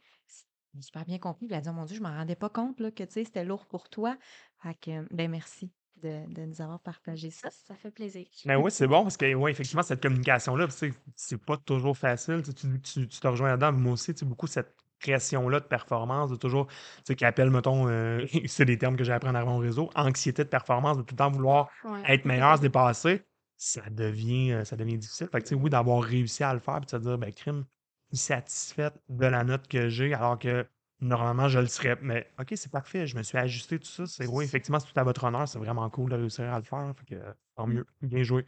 [0.73, 1.45] j'ai super bien compris.
[1.45, 3.12] Puis elle a dit, oh mon Dieu, je m'en rendais pas compte, là, que, tu
[3.12, 4.17] sais, c'était lourd pour toi.
[4.62, 5.71] Fait que, ben, merci
[6.03, 7.49] de, de nous avoir partagé ça.
[7.49, 8.25] Ça fait plaisir.
[8.45, 10.67] Mais oui, c'est bon parce que, ouais, effectivement, cette communication-là,
[11.15, 12.41] c'est pas toujours facile.
[12.43, 13.71] Tu, tu, te rejoins là-dedans.
[13.71, 17.49] Moi aussi, tu sais, beaucoup cette pression-là de performance, de toujours, tu sais, qui appelle,
[17.49, 20.97] mettons, euh, c'est des termes que j'ai appris en arrivant au réseau, anxiété de performance,
[20.97, 22.01] de tout le temps vouloir Ouais.
[22.13, 23.23] être meilleur, se dépasser,
[23.57, 25.27] ça devient, euh, ça devient difficile.
[25.31, 27.31] Fait que, tu sais, oui, d'avoir réussi à le faire, puis de se dire, ben,
[27.33, 27.65] crime,
[28.11, 30.65] satisfaite de la note que j'ai, alors que
[31.03, 31.97] normalement, je le serais.
[32.01, 34.05] Mais, OK, c'est parfait, je me suis ajusté, tout ça.
[34.05, 36.63] C'est, oui, effectivement, c'est tout à votre honneur, c'est vraiment cool de réussir à le
[36.63, 36.93] faire.
[36.97, 37.21] Fait que,
[37.55, 38.45] tant mieux, bien joué.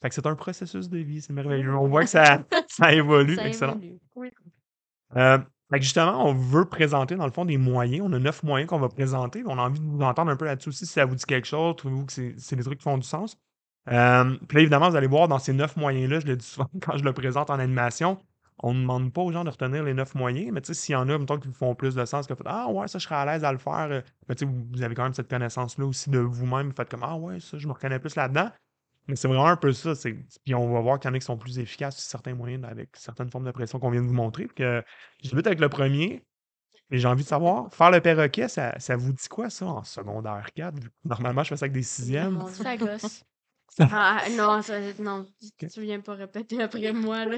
[0.00, 1.74] Fait que c'est un processus de vie, c'est merveilleux.
[1.74, 3.36] On voit que ça, ça évolue.
[3.36, 3.78] Ça Excellent.
[3.80, 3.98] évolue.
[4.14, 4.30] Oui.
[5.16, 5.38] Euh,
[5.70, 8.06] fait que justement, on veut présenter, dans le fond, des moyens.
[8.06, 9.42] On a neuf moyens qu'on va présenter.
[9.46, 11.46] On a envie de vous entendre un peu là-dessus aussi, si ça vous dit quelque
[11.46, 11.76] chose.
[11.76, 13.36] Trouvez-vous que c'est c'est des trucs qui font du sens?
[13.90, 16.68] Euh, puis là, évidemment, vous allez voir dans ces neuf moyens-là, je le dis souvent
[16.82, 18.18] quand je le présente en animation,
[18.60, 20.92] on ne demande pas aux gens de retenir les neuf moyens, mais tu sais, s'il
[20.92, 23.04] y en a, mettons, qui vous font plus de sens, que Ah ouais, ça, je
[23.04, 23.88] serais à l'aise à le faire.
[23.90, 24.00] euh,
[24.36, 26.68] tu sais, vous, avez quand même cette connaissance-là aussi de vous-même.
[26.68, 28.50] Vous faites comme Ah ouais, ça, je me reconnais plus là-dedans.
[29.06, 29.92] Mais c'est vraiment un peu ça.
[30.44, 32.64] Puis on va voir qu'il y en a qui sont plus efficaces sur certains moyens
[32.64, 34.48] avec certaines formes de pression qu'on vient de vous montrer.
[34.48, 34.84] Que
[35.22, 36.24] je débute avec le premier.
[36.90, 39.84] Et j'ai envie de savoir, faire le perroquet, ça, ça vous dit quoi, ça, en
[39.84, 40.74] secondaire 4?
[40.74, 42.42] vu que Normalement, je fais ça avec des sixièmes.
[42.52, 43.24] Ça gosse.
[43.80, 45.24] Ah, non, ça, non,
[45.56, 47.26] tu viens pas répéter après moi.
[47.26, 47.36] Là.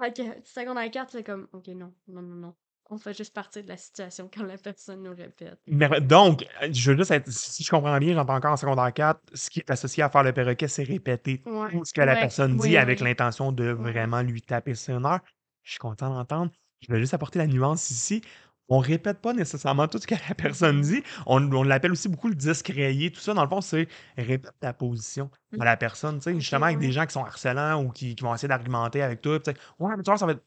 [0.00, 2.54] Fait que, secondaire 4, c'est comme, ok, non, non, non, non.
[2.90, 5.58] On fait juste partir de la situation quand la personne nous répète.
[5.66, 8.92] Mais donc, euh, je veux juste être, si je comprends bien, j'entends encore en secondaire
[8.92, 11.70] 4, ce qui est associé à faire le perroquet, c'est répéter Ouais.
[11.70, 13.06] tout ce que la personne dit oui, avec oui.
[13.06, 15.20] l'intention de vraiment lui taper sur une heure.
[15.62, 16.52] Je suis content d'entendre.
[16.80, 18.20] Je vais juste apporter la nuance ici.
[18.68, 21.02] On répète pas nécessairement tout ce que la personne dit.
[21.26, 23.10] On, on l'appelle aussi beaucoup le disque rayé.
[23.10, 26.16] Tout ça, dans le fond, c'est répète ta position à la personne.
[26.18, 28.48] Tu sais, Ok, justement, avec des gens qui sont harcelants ou qui, qui vont essayer
[28.48, 29.38] d'argumenter avec toi.
[29.78, 30.44] ouais, mais tu vois, ça va être.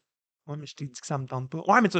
[0.48, 1.62] Ouais, mais je t'ai dit que ça me tente pas.
[1.68, 1.98] Ouais, mais tu.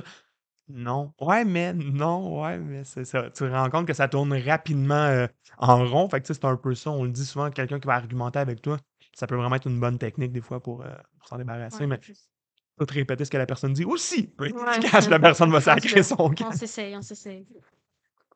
[0.68, 1.12] Non.
[1.20, 2.42] Ouais, mais non.
[2.42, 3.24] Ouais, mais c'est ça.
[3.24, 5.26] Tu te rends compte que ça tourne rapidement euh,
[5.58, 6.08] en rond.
[6.08, 6.90] Fait que c'est un peu ça.
[6.90, 8.78] On le dit souvent, quelqu'un qui va argumenter avec toi,
[9.14, 11.80] ça peut vraiment être une bonne technique des fois pour, euh, pour s'en débarrasser.
[11.82, 12.30] Ouais, mais juste-
[12.78, 14.78] tout répéter ce que la personne dit aussi être Ouais.
[14.78, 15.08] efficace.
[15.08, 16.52] La personne va sacrer son On camp.
[16.52, 17.46] s'essaye, on s'essaye.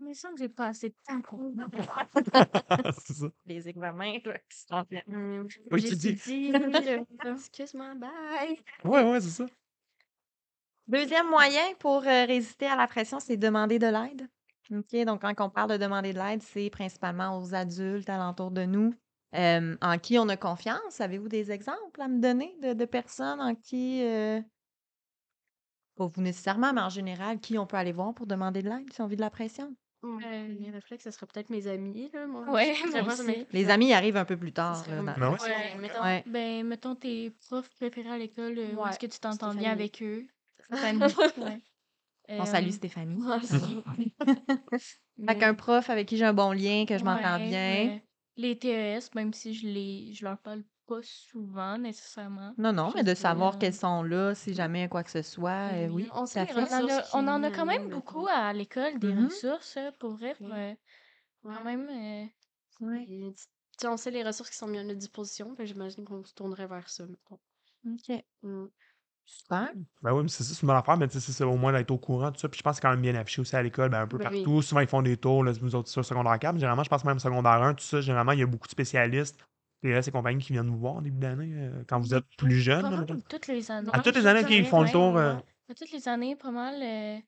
[0.03, 1.39] Mais ça que j'ai pas assez de temps pour
[3.07, 3.27] c'est ça.
[3.45, 4.83] Les examens, qui sont.
[5.09, 6.19] Hum, Oui, tu dis.
[6.27, 6.53] oui.
[7.27, 8.59] Excuse-moi, bye.
[8.85, 9.47] Ouais, ouais, c'est ça.
[10.89, 14.27] Deuxième moyen pour euh, résister à la pression, c'est demander de l'aide.
[14.73, 18.65] OK, donc quand on parle de demander de l'aide, c'est principalement aux adultes alentour de
[18.65, 18.95] nous
[19.35, 21.01] euh, en qui on a confiance?
[21.01, 24.41] Avez-vous des exemples à me donner de, de personnes en qui, euh,
[25.97, 28.93] pas vous nécessairement, mais en général, qui on peut aller voir pour demander de l'aide
[28.93, 29.75] si on vit de la pression?
[30.03, 30.09] Euh,
[30.59, 32.27] Mes réflexes, ce serait peut-être mes amis, là.
[32.27, 33.47] Moi, Ouais, moi aussi.
[33.51, 34.83] Les amis arrivent un peu plus tard.
[34.89, 35.77] là, dans- Ben ouais.
[35.79, 36.25] mettons, Ouais.
[36.27, 40.03] ben, mettons tes profs préférés à l'école, euh, Ouais, est-ce que tu t'entends bien avec
[40.03, 40.27] eux?
[40.73, 41.01] Stéphanie.
[41.37, 41.61] Ouais.
[42.31, 43.21] On salue Stéphanie.
[45.27, 48.01] Fait qu'un prof avec qui j'ai un bon lien, que je m'entends Ouais, bien.
[48.41, 52.57] Les TES, même si je les je leur parle pas souvent nécessairement.
[52.57, 55.73] Non, non, mais de savoir euh, qu'elles sont là, si jamais quoi que ce soit,
[55.75, 58.53] euh, Oui, oui, on sait en a, on en a quand euh, même beaucoup à
[58.53, 59.15] l'école, des Mhm.
[59.15, 60.35] ressources, euh, pour vrai.
[60.37, 60.53] pour, Oui.
[60.53, 60.75] euh,
[61.45, 61.55] Ouais.
[61.55, 61.89] quand même.
[61.91, 62.27] euh,
[62.81, 63.11] Ouais.
[63.85, 66.67] On sait les ressources qui sont mises à notre disposition, que j'imagine qu'on se tournerait
[66.69, 67.05] vers ça.
[67.87, 68.25] OK.
[68.43, 68.71] Hum.
[69.33, 69.69] Super.
[70.03, 71.57] Ben oui, mais c'est ça, c'est une bonne affaire, mais tu sais, c'est ça, au
[71.57, 72.49] moins d'être au courant, tout ça.
[72.49, 74.19] Puis je pense que c'est quand même bien affiché aussi à l'école, ben, un peu
[74.19, 74.43] Ben oui.
[74.43, 74.61] partout.
[74.63, 76.55] Souvent, ils font des tours, là, nous autres, sur secondaire 4.
[76.55, 78.01] mais Généralement, je pense même secondaire 1, tout ça.
[78.01, 79.39] Généralement, il y a beaucoup de spécialistes,
[79.83, 82.57] TS et compagnie qui viennent nous voir en début d'année, euh, quand vous êtes plus
[82.59, 82.83] jeune.
[82.91, 83.91] Là, toutes les années.
[83.93, 85.17] À toutes les années, OK, ils font le tour.
[85.17, 85.35] euh,
[85.69, 86.83] À toutes les années, pas mal.
[86.83, 87.19] euh,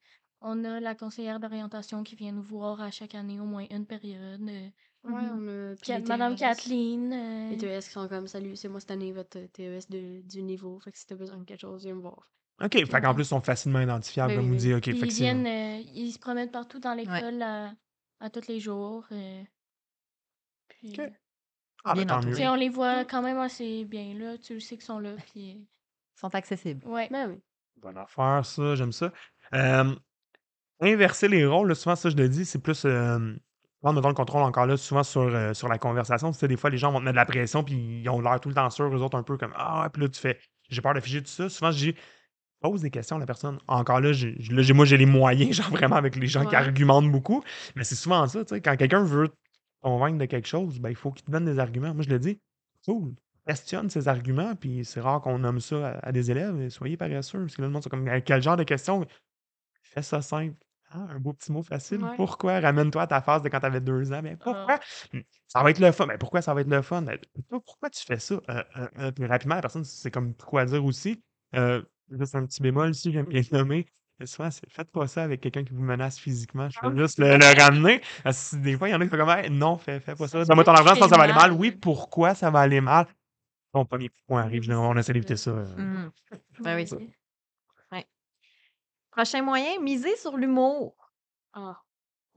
[0.40, 3.86] on a la conseillère d'orientation qui vient nous voir à chaque année, au moins une
[3.86, 4.40] période.
[4.48, 4.68] euh,
[5.04, 5.30] Ouais, Mhm.
[5.32, 6.40] on a puis Kat- les Madame TES.
[6.40, 7.12] Kathleen.
[7.12, 10.42] euh, Les TES qui sont comme, salut, c'est moi cette année votre TES de, du
[10.42, 12.28] niveau, fait que si t'as besoin de quelque chose, viens me voir.
[12.62, 14.68] OK, fait qu'en plus, ils sont facilement identifiables, Ben comme oui, vous oui.
[14.68, 14.76] dites.
[14.76, 17.74] OK, puis fait ils c'est- viennent, euh, ils se promènent partout dans l'école à,
[18.20, 19.04] à tous les jours.
[19.10, 19.42] euh,
[20.68, 20.98] puis, OK.
[21.00, 21.08] euh,
[21.84, 22.30] Ah, ben Bien tant mieux.
[22.30, 24.38] tu sais, on les voit quand même assez bien là.
[24.38, 25.16] Tu le sais qu'ils sont là.
[25.32, 25.66] Puis, Ils
[26.14, 26.86] sont accessibles.
[26.86, 27.08] euh, ouais.
[27.10, 27.42] Ben oui.
[27.78, 29.12] Bonne affaire, ça, j'aime ça.
[29.52, 29.92] Euh,
[30.80, 33.34] inverser les rôles, là, souvent, ça, je le dis, c'est plus euh,
[33.82, 36.32] prendre le contrôle encore là, souvent sur, euh, sur la conversation.
[36.32, 38.20] Tu sais, des fois, les gens vont te mettre de la pression, puis ils ont
[38.20, 40.38] l'air tout le temps sûrs, eux autres, un peu comme Ah, puis là, tu fais
[40.70, 41.48] J'ai peur d'afficher tout ça.
[41.48, 41.94] Souvent, je dis
[42.60, 43.58] Pose des questions à la personne.
[43.68, 46.54] Encore là, j'ai, là, j'ai- moi, j'ai les moyens, genre vraiment avec les gens qui
[46.56, 47.42] argumentent beaucoup.
[47.76, 49.34] Mais c'est souvent ça, tu sais, quand quelqu'un veut te
[49.82, 51.92] convaincre de quelque chose, ben, il faut qu'il te donne des arguments.
[51.94, 52.38] Moi, je le dis
[52.86, 53.14] Cool.
[53.46, 56.54] questionne ses arguments, puis c'est rare qu'on nomme ça à, à des élèves.
[56.54, 57.40] mais Soyez paresseux.
[57.40, 59.04] Parce que là, le monde, c'est comme, quel genre de question?
[59.82, 60.56] Fais ça simple.
[60.94, 62.02] Ah, un beau petit mot facile.
[62.04, 62.16] Ouais.
[62.16, 62.60] Pourquoi?
[62.60, 64.20] Ramène-toi à ta phase de quand tu avais deux ans.
[64.22, 64.44] Mais Ah.
[64.44, 64.78] pourquoi?
[65.14, 66.06] Hum, Ça va être le fun.
[66.06, 67.04] Mais pourquoi ça va être le fun?
[67.48, 68.34] Pourquoi tu fais ça?
[68.34, 71.22] Euh, euh, euh, puis rapidement, la personne, c'est comme quoi dire aussi.
[71.54, 73.86] Euh, juste un petit bémol ici, j'aime bien le nommer.
[74.24, 76.68] Souvent, faites pas ça avec quelqu'un qui vous menace physiquement.
[76.70, 76.90] Je Ah.
[76.90, 78.00] vais juste le, le ramener.
[78.22, 80.14] Parce que des fois, il y en a qui font comme Hey, non, fais, fais
[80.14, 80.38] pas ça.
[80.40, 81.52] Ça Donne-moi ton argent, sinon ça va aller mal.
[81.52, 83.06] Oui, pourquoi ça va aller mal?
[83.74, 84.70] Bon, premier point arrive.
[84.70, 85.50] On essaie d'éviter ça.
[85.52, 86.10] Mhm.
[86.60, 87.10] Ben oui.
[89.12, 90.96] Prochain moyen, miser sur l'humour.
[91.52, 91.80] Ah.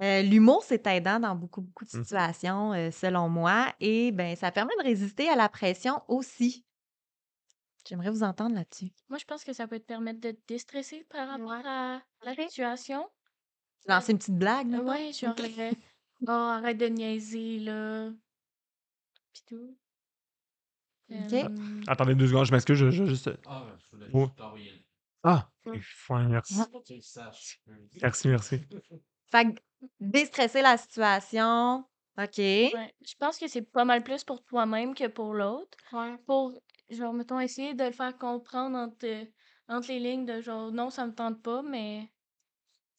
[0.01, 2.03] Euh, l'humour, c'est aidant dans beaucoup, beaucoup de Mhm.
[2.03, 6.65] situations, euh, selon moi, et ben, ça permet de résister à la pression aussi.
[7.87, 8.91] J'aimerais vous entendre là-dessus.
[9.09, 11.61] Moi, je pense que ça peut te permettre de te déstresser par rapport Ouais.
[11.65, 13.07] à la situation.
[13.87, 14.89] Lancer une petite blague, mettons?
[14.89, 15.71] ouais, genre, euh,
[16.27, 18.09] oh, arrête de niaiser, là.
[19.31, 19.77] Pis tout.
[21.11, 21.33] Ok.
[21.33, 22.77] Euh, Attendez deux secondes, je m'excuse.
[22.77, 23.29] Je, je- juste...
[23.45, 24.25] Ah, je voulais Oh.
[24.25, 24.79] juste t'envoyer le
[25.23, 25.51] Ah,
[26.29, 26.55] merci.
[26.89, 27.61] le saches.
[28.01, 28.61] Merci, merci.
[29.31, 29.59] Fait que
[29.99, 31.85] déstresser la situation.
[32.17, 32.37] OK.
[32.37, 32.93] ouais.
[33.01, 35.77] Je pense que c'est pas mal plus pour toi-même que pour l'autre.
[35.91, 36.15] Ouais.
[36.25, 36.53] Pour,
[36.89, 39.27] genre, mettons, essayer de le faire comprendre entre,
[39.67, 42.09] entre les lignes de genre, non, ça me tente pas, mais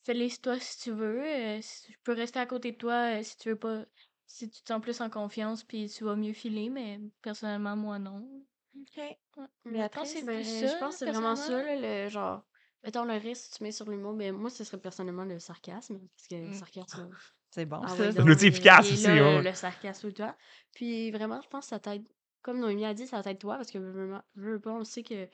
[0.05, 1.25] fais-les toi si tu veux.
[1.25, 3.85] euh, si- je peux rester à côté de toi euh, si tu veux pas.
[4.29, 7.99] Si tu te sens plus en confiance, puis tu vas mieux filer, mais personnellement, moi,
[7.99, 8.29] non.
[8.79, 8.97] OK.
[8.99, 9.17] Ouais.
[9.65, 10.13] Je Béatrice?
[10.13, 12.45] pense que c'est Ben, plus je pense que c'est vraiment ça, le genre.
[12.87, 15.99] Mettons le risque, tu mets sur l'humour, mais moi, ce serait personnellement le sarcasme.
[16.17, 16.53] Parce que le Mm.
[16.55, 17.11] sarcasme.
[17.51, 17.97] C'est bon, Ah ça.
[17.97, 19.43] ouais, un outil il- efficace aussi, là, ouais.
[19.43, 20.37] Le sarcasme ou toi.
[20.75, 22.07] Puis vraiment, je pense que ça t'aide.
[22.43, 25.29] Comme Noémie a dit, ça t'aide toi parce que veux, veux pas, on sait que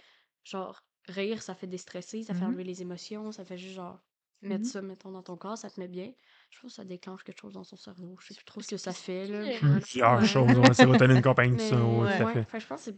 [0.45, 2.49] genre rire, ça fait déstresser, ça fait Mhm.
[2.53, 3.99] enlever les émotions, ça fait juste genre
[4.41, 4.71] mettre Mhm.
[4.71, 6.13] ça, mettons, dans ton corps, ça te met bien.
[6.51, 8.17] Je pense que ça déclenche quelque chose dans son cerveau.
[8.21, 9.59] Je sais plus trop ce que ça fait, c'est là.
[9.59, 10.27] Plusieurs Ouais.
[10.27, 10.59] choses.
[10.59, 11.77] Ouais, sérotonine, compagnie, ça.
[11.85, 12.45] Ouais, ouais, fait.
[12.45, 12.97] fait que je pense que c'est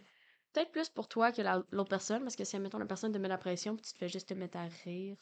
[0.55, 3.19] peut-être plus pour toi que la- l'autre personne, parce que si, admettons, la personne te
[3.19, 5.17] met la pression, puis tu te fais juste te mettre à rire,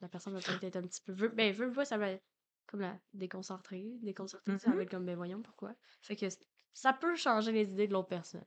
[0.00, 1.14] la personne va peut-être être un petit peu...
[1.28, 2.24] Ben, veut pas, ça va être
[2.66, 3.84] comme la déconcentrer.
[4.02, 4.76] Déconcentrer, ça Mhm.
[4.76, 5.74] va être comme, ben voyons, pourquoi?
[6.02, 6.26] Fait que
[6.74, 8.44] ça peut changer les idées de l'autre personne.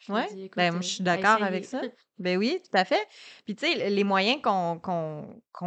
[0.00, 1.80] Écoute, ben, euh, je suis d'accord avec ça.
[2.18, 3.06] Ben oui, tout à fait.
[3.44, 4.80] Puis, tu sais, les moyens qu'on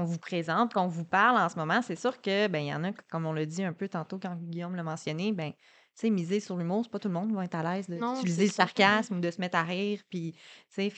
[0.03, 2.84] vous présente, qu'on vous parle en ce moment, c'est sûr que, ben, il y en
[2.84, 5.53] a, comme on l'a dit un peu tantôt quand Guillaume l'a mentionné, ben,
[5.95, 8.45] sais, miser sur l'humour, c'est pas tout le monde qui va être à l'aise d'utiliser
[8.45, 10.34] le sarcasme ou de se mettre à rire, puis,
[10.73, 10.93] tu sais,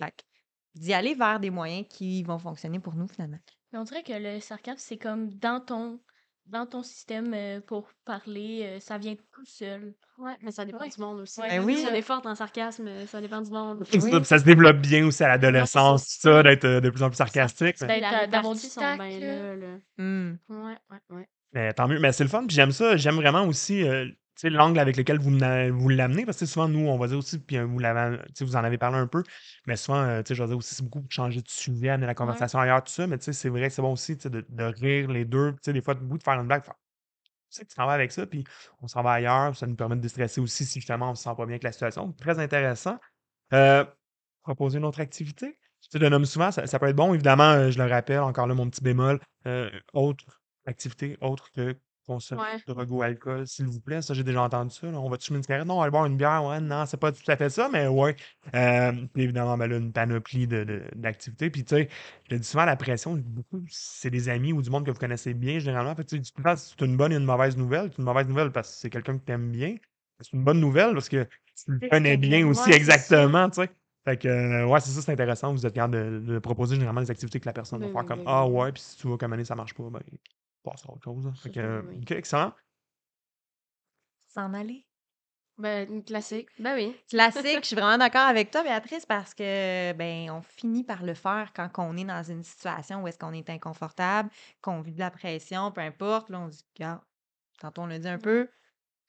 [0.75, 3.37] d'y aller vers des moyens qui vont fonctionner pour nous, finalement.
[3.71, 5.99] Mais on dirait que le sarcasme, c'est comme dans ton,
[6.45, 9.93] dans ton système euh, pour parler, euh, ça vient tout seul.
[10.17, 10.89] Ouais, mais ça dépend Ouais.
[10.89, 11.39] du monde aussi.
[11.39, 11.83] Ouais, Ben oui.
[11.89, 13.83] On est forte en sarcasme, ça dépend du monde.
[13.85, 14.25] Ça, Oui.
[14.25, 17.15] ça se développe bien aussi à l'adolescence, tout ça, d'être euh, de plus en plus
[17.17, 17.77] sarcastique.
[17.81, 19.77] mais- Ben, d'avoir du tact, là.
[19.97, 20.35] Hmm.
[20.49, 21.29] Ouais, ouais, ouais.
[21.53, 21.99] Mais tant mieux.
[21.99, 22.45] Mais c'est le fun.
[22.47, 22.97] Puis j'aime ça.
[22.97, 24.07] J'aime vraiment aussi euh,
[24.49, 26.25] l'angle avec lequel vous, vous l'amenez.
[26.25, 29.07] Parce que souvent, nous, on va dire aussi, puis euh, vous, en avez parlé un
[29.07, 29.23] peu.
[29.67, 32.15] Mais souvent, euh, je vais dire aussi, c'est beaucoup de changer de sujet, amener la
[32.15, 33.07] conversation ailleurs, tout ça.
[33.07, 35.51] Mais tu sais, c'est vrai que c'est bon aussi de, de rire les deux.
[35.53, 36.63] Tu sais, des fois, de bout de faire une blague.
[36.63, 36.71] Tu
[37.49, 38.43] sais, tu t'en vas avec ça, puis
[38.81, 39.55] on s'en va ailleurs.
[39.55, 41.71] Ça nous permet de déstresser aussi si justement on se sent pas bien avec la
[41.71, 42.11] situation.
[42.13, 42.99] Très intéressant.
[43.53, 43.85] Euh,
[44.43, 45.57] proposer une autre activité.
[45.81, 47.13] Tu sais, le nomme souvent, ça, ça peut être bon.
[47.13, 49.19] Évidemment, euh, je le rappelle, encore là, mon petit bémol.
[49.47, 52.57] euh, autre activité, autre que consomme Ouais.
[52.67, 54.01] de drogue ou alcool, s'il vous plaît?
[54.01, 54.87] Ça, j'ai déjà entendu ça.
[54.91, 54.99] là.
[54.99, 55.65] On va fumer une cigarette?
[55.67, 56.43] Non, on va aller boire une bière.
[56.45, 58.15] Ouais, non, c'est pas tout à fait ça, mais ouais.
[58.55, 61.49] Euh, puis évidemment, ben là, une panoplie de- de- d'activités.
[61.49, 61.89] Puis, tu sais,
[62.29, 64.99] je le dis souvent, la pression, beaucoup, c'est des amis ou du monde que vous
[64.99, 65.95] connaissez bien, généralement.
[65.95, 67.89] Fait que, tu sais, c'est une bonne et une mauvaise nouvelle.
[67.91, 69.75] C'est une mauvaise nouvelle parce que c'est quelqu'un que tu aimes bien.
[70.19, 71.23] C'est une bonne nouvelle parce que
[71.55, 72.77] tu le C'est connais bien aussi, ouais, c'est ça.
[72.77, 73.69] exactement, tu sais.
[74.05, 75.53] Fait que, euh, ouais, c'est ça, c'est intéressant.
[75.53, 78.01] Vous êtes capable de, de proposer généralement des activités que la personne va Ben faire
[78.01, 78.53] oui, comme ben Ah oui.
[78.53, 80.01] ouais, puis si tu vois qu'à un moment donné, ça marche pas, ben,
[80.63, 81.27] passe à autre chose.
[81.27, 81.33] hein.
[81.35, 81.99] Fait C'est que, ça, euh, oui.
[82.01, 82.53] ok, excellent.
[84.27, 84.85] S'en aller.
[85.59, 86.49] Ben, une classique.
[86.57, 86.95] Ben oui.
[87.09, 91.13] Classique, je suis vraiment d'accord avec toi, Béatrice, parce que ben on finit par le
[91.13, 94.99] faire quand on est dans une situation où est-ce qu'on est inconfortable, qu'on vit de
[94.99, 96.29] la pression, peu importe.
[96.29, 97.01] Là, on dit, regarde,
[97.59, 98.49] tantôt on l'a dit un peu,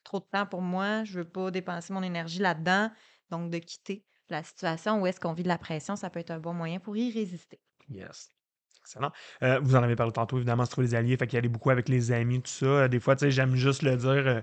[0.05, 2.91] trop de temps pour moi, je veux pas dépenser mon énergie là-dedans.
[3.31, 6.31] Donc, de quitter la situation où est-ce qu'on vit de la pression, ça peut être
[6.31, 7.59] un bon moyen pour y résister.
[7.89, 8.31] Yes.
[8.85, 9.13] Excellent.
[9.43, 11.49] Euh, vous en avez parlé tantôt, évidemment, se trouver des alliés, fait qu'il y aller
[11.49, 12.67] beaucoup avec les amis, tout ça.
[12.67, 14.09] Euh, Des fois, tu sais, j'aime juste le dire.
[14.11, 14.41] euh,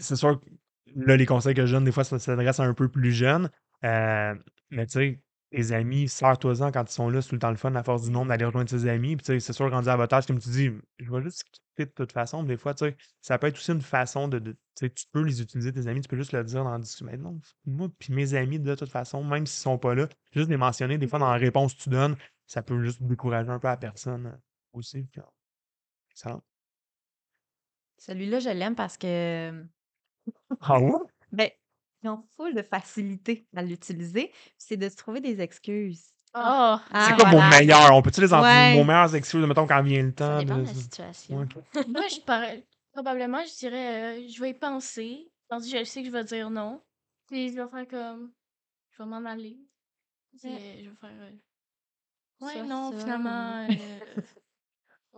[0.00, 0.46] c'est sûr que
[0.96, 3.50] là, les conseils que je donne, des fois, ça s'adresse à un peu plus jeune.
[4.70, 7.56] Mais tu sais, tes amis, sers-toi-en quand ils sont là, c'est tout le temps le
[7.56, 9.16] fun, à force du nombre, d'aller rejoindre ses amis.
[9.16, 11.86] Puis tu sais, c'est sûr, rendu à votre comme tu dis, je vais juste quitter
[11.86, 12.42] de toute façon.
[12.42, 14.38] mais Des fois, tu sais, ça peut être aussi une façon de.
[14.38, 17.06] tu sais, tu peux les utiliser, tes amis, tu peux juste le dire dans discussion.
[17.06, 20.50] Mais non, moi, puis mes amis, de toute façon, même s'ils sont pas là, juste
[20.50, 22.16] les mentionner, des fois, dans la réponse que tu donnes,
[22.48, 24.36] ça peut juste décourager un peu la personne euh,
[24.72, 25.06] aussi.
[26.10, 26.42] Excellent.
[27.98, 29.64] Celui-là, je l'aime parce que
[30.60, 30.92] Ah ouais?
[31.32, 31.50] Ben,
[32.02, 36.06] ils ont full de facilité à l'utiliser, c'est de se trouver des excuses.
[36.32, 36.82] Ah!
[36.90, 37.58] Ah, C'est quoi vos voilà.
[37.58, 37.94] meilleurs?
[37.94, 38.74] On peut-tu les en Ouais.
[38.76, 40.62] vos meilleures excuses, mettons, quand vient le Ça temps dépend de...
[40.62, 41.38] de la situation.
[41.38, 41.46] Ouais.
[41.88, 45.30] Moi, je parais- probablement, je dirais, euh, je vais y penser.
[45.48, 46.82] Tandis que je sais que je vais dire non.
[47.26, 48.32] Puis je vais faire comme,
[48.90, 49.58] je vais m'en aller.
[50.42, 51.32] Je vais faire, euh,
[52.40, 53.80] ouais, Ça, non, ça, finalement, ouais.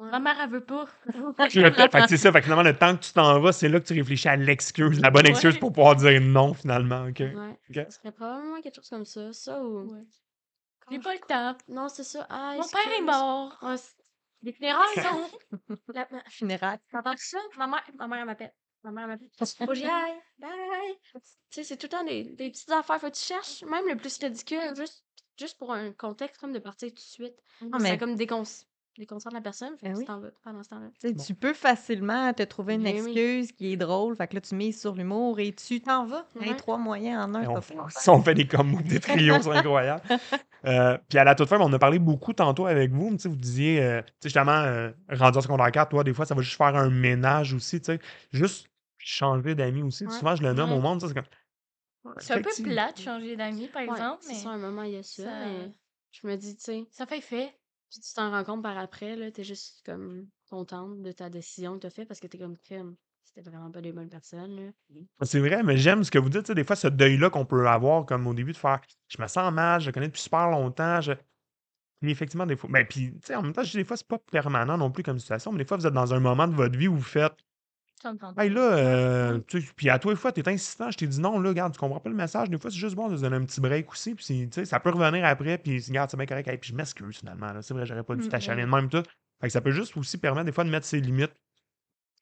[0.00, 0.86] euh, ma mère, elle veut pas.
[1.36, 3.80] Fait que c'est ça, fait que finalement, le temps que tu t'en vas, c'est là
[3.80, 5.60] que tu réfléchis à l'excuse, la bonne excuse Ouais.
[5.60, 7.20] pour pouvoir dire non, finalement, OK?
[7.20, 7.58] Ouais.
[7.74, 9.32] Ça serait probablement quelque chose comme ça.
[9.32, 9.94] Ça ou.
[10.90, 11.56] J'ai pas le temps.
[11.68, 12.26] Non, c'est ça.
[12.30, 13.56] Ah, Mon père est mort.
[13.62, 13.94] Ah, c'est-
[14.42, 15.28] les funérailles, non.
[15.94, 16.78] La- ma- Funérailles.
[16.90, 17.38] T'entends ça?
[17.58, 18.52] Ma mère, ma mère elle m'appelle.
[18.82, 19.28] Ma mère elle m'appelle.
[19.38, 20.18] Faut que j'y aille.
[20.38, 20.50] Bye.
[21.14, 22.98] Tu sais, c'est tout le temps des, des petites affaires.
[22.98, 25.04] Faut que tu cherches, même le plus ridicule, juste,
[25.40, 27.34] juste pour un contexte comme de partir tout de suite.
[27.62, 28.42] Ah, Ça mais comme décon...
[28.98, 29.76] déconcentre la personne.
[29.78, 30.04] Fait Ben que oui.
[30.04, 30.88] tu t'en vas pendant ce temps-là.
[31.00, 31.22] tu sais, Bon.
[31.24, 33.12] tu peux facilement te trouver une Ben oui.
[33.12, 34.14] excuse qui est drôle.
[34.16, 36.26] Fait que là, tu mises sur l'humour et tu t'en vas.
[36.58, 40.02] Trois moyens en un, on, fait, ça, on fait des combos, des trios, c'est incroyable.
[40.66, 43.16] Euh, puis à la toute fin, on a parlé beaucoup tantôt avec vous.
[43.16, 46.34] Vous disiez, euh, tu sais, justement, euh, rendu en secondaire 4, toi, des fois, ça
[46.34, 47.98] va juste faire un ménage aussi, tu sais.
[48.32, 48.66] Juste
[48.98, 50.04] changer d'amis aussi.
[50.04, 50.12] Ouais.
[50.12, 50.76] Souvent, je le nomme Ouais.
[50.76, 51.24] au monde, ça, c'est comme.
[52.18, 54.82] C'est un peu plate de changer d'amis, par Ouais, exemple, c'est mais ça, un moment,
[54.82, 55.24] il y a ça.
[55.24, 55.72] ça- mais
[56.12, 57.54] je me dis, tu sais, ça fait fait.
[57.90, 61.74] puis tu t'en rends compte par après, là, t'es juste comme contente de ta décision
[61.74, 62.96] que t'as faite parce que t'es comme crème.
[63.24, 64.72] C'était vraiment pas des bonnes personnes, là.
[65.22, 66.42] C'est vrai, mais j'aime ce que vous dites.
[66.42, 69.20] tu sais, Des fois, ce deuil-là qu'on peut avoir, comme au début, de faire Je
[69.20, 71.00] me sens mal, je le connais depuis super longtemps.
[71.00, 71.12] Je...
[72.00, 72.70] Puis effectivement, des fois.
[72.72, 74.90] Ben, puis, tu sais, en même temps, je dis des fois, c'est pas permanent non
[74.90, 76.96] plus comme situation, mais des fois, vous êtes dans un moment de votre vie où
[76.96, 77.36] vous faites
[78.38, 79.40] Hey là, euh,
[79.76, 82.00] puis à toi, des fois, t'es insistant, je t'ai dit non, là, regarde, tu comprends
[82.00, 82.48] pas le message.
[82.50, 84.14] Des fois, c'est juste bon de se donner un petit break aussi.
[84.14, 86.48] Puis, ça peut revenir après, puis regarde, c'est bien correct.
[86.48, 87.52] Hey, puis je m'excuse finalement.
[87.52, 87.62] là.
[87.62, 88.66] C'est vrai, j'aurais pas dû Mm, t'achaler ouais.
[88.70, 89.02] de même tout.
[89.40, 91.32] Fait que ça peut juste aussi permettre des fois de mettre ses limites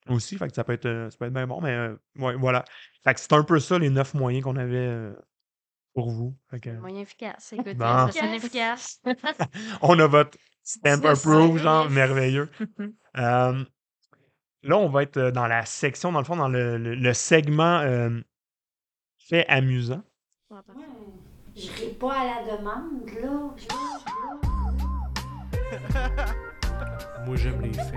[0.09, 0.37] aussi.
[0.39, 2.65] Fait que ça peut être, euh, ça peut être bien bon, mais euh, ouais, voilà.
[3.05, 5.13] Fait que c'est un peu ça les neuf moyens qu'on avait euh,
[5.95, 6.37] pour vous.
[6.51, 7.55] Fait que, Moyen efficace.
[7.77, 8.07] Bon.
[8.35, 9.01] efficace.
[9.83, 12.49] on a votre stamp Ça, approve, c'est genre merveilleux.
[14.63, 17.15] Là, on va être euh, dans la section, dans le fond, dans le, le- le
[17.15, 18.11] segment euh,
[19.19, 20.03] fait amusant.
[20.51, 20.59] Ouais.
[21.57, 23.55] Je réponds à la demande, là.
[27.27, 27.95] Moi, j'aime les faits.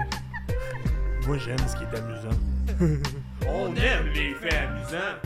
[1.28, 2.38] Moi, j'aime ce qui est amusant.
[3.47, 5.20] On aime les faits amusants.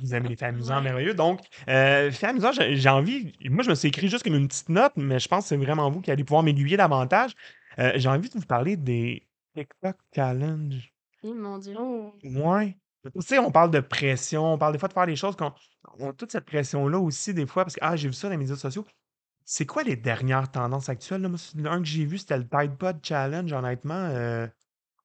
[0.00, 0.82] Vous aimez les faits amusants, Ouais.
[0.82, 1.14] merveilleux.
[1.14, 3.32] Donc, euh, faits amusants, j'ai j'ai envie.
[3.44, 5.56] Moi, je me suis écrit juste comme une petite note, mais je pense que c'est
[5.56, 7.32] vraiment vous qui allez pouvoir m'aiguiller davantage.
[7.78, 10.92] Euh, j'ai envie de vous parler des TikTok Challenge.
[11.22, 11.74] Eh, mon Dieu.
[11.78, 12.14] Oh.
[12.24, 12.76] Ouais.
[13.04, 15.52] Tu sais, on parle de pression, on parle des fois de faire des choses qu'on
[15.98, 18.32] on a toute cette pression-là aussi, des fois, parce que ah, j'ai vu ça dans
[18.32, 18.84] les médias sociaux.
[19.44, 21.20] C'est quoi les dernières tendances actuelles?
[21.20, 21.28] Là?
[21.28, 23.94] Moi, c'est- un que j'ai vu, c'était le Tide Pod Challenge, honnêtement.
[23.94, 24.46] euh,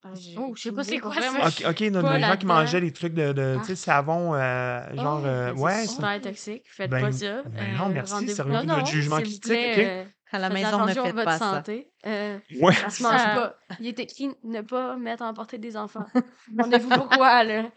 [0.01, 1.30] Ah, Oh, je sais pas c'est quoi ça.
[1.34, 3.72] moi, Ok, ok, non, pas les gens qui mangeaient des trucs de, de tu sais,
[3.74, 3.76] Ah.
[3.76, 5.93] savon, euh, genre, Oh, euh, ben, c'est ouais, ça.
[5.93, 6.63] super toxique.
[6.70, 7.43] Faites Ben, pas ça.
[7.43, 11.01] ben non, merci, Non, notre non, jugement critique, euh, À la faites maison, ne attention
[11.01, 11.55] à faites votre pas ça.
[11.55, 11.91] santé.
[12.05, 12.73] Euh, Ouais.
[12.73, 13.55] ça se mange pas.
[13.80, 16.05] Il est écrit ne pas mettre en portée des enfants.
[16.49, 17.69] Demandez-vous pourquoi, là.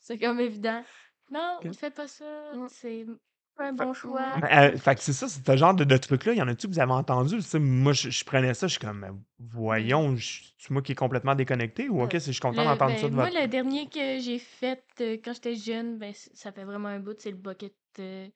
[0.00, 0.82] C'est comme évident.
[1.30, 1.72] Non, Ok.
[1.74, 2.24] fais pas ça.
[2.54, 2.66] Mm.
[2.70, 3.06] C'est
[3.56, 4.24] pas un bon choix.
[4.50, 6.32] Euh, fait que c'est ça, c'est ce genre de, de truc-là.
[6.32, 7.36] Il y en a-tu que vous avez entendu?
[7.36, 10.80] Tu sais, moi, je, je prenais ça, je suis comme, ben, voyons, je- c'est moi
[10.80, 13.14] qui est complètement déconnecté ou ok, Euh, c'est- je suis content d'entendre ben, ça de
[13.14, 13.38] moi, votre.
[13.40, 17.16] le dernier que j'ai fait euh, quand j'étais jeune, ben, ça fait vraiment un bout,
[17.20, 17.74] c'est le bucket.
[17.98, 18.28] euh,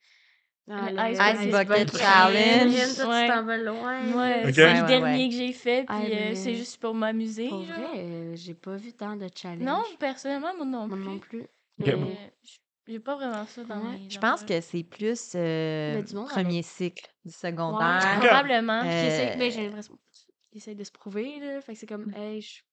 [0.75, 2.95] Ah, le Ice Bucket Bucket Challenge.
[2.97, 3.23] Toi, Ouais.
[3.27, 4.01] tu t'en vas loin.
[4.01, 5.29] Ouais, c'est Ouais, le dernier ouais.
[5.29, 7.49] que j'ai fait, Ah, puis euh, c'est juste pour m'amuser.
[7.49, 7.77] Pour genre.
[7.77, 9.61] vrai, euh, j'ai pas vu tant de challenges.
[9.65, 11.05] Non, personnellement, moi non Moi plus.
[11.07, 11.43] non plus.
[11.83, 13.99] Euh, j- j'ai pas vraiment ça dans Ouais.
[13.99, 18.19] mes Je pense que c'est plus euh, monde premier cycle du secondaire.
[18.21, 18.81] Probablement.
[18.85, 21.61] Euh, J'essaie, mais j'ai l'impression qu'il essaie de se prouver, là.
[21.61, 22.65] Fait que c'est comme, hey, je être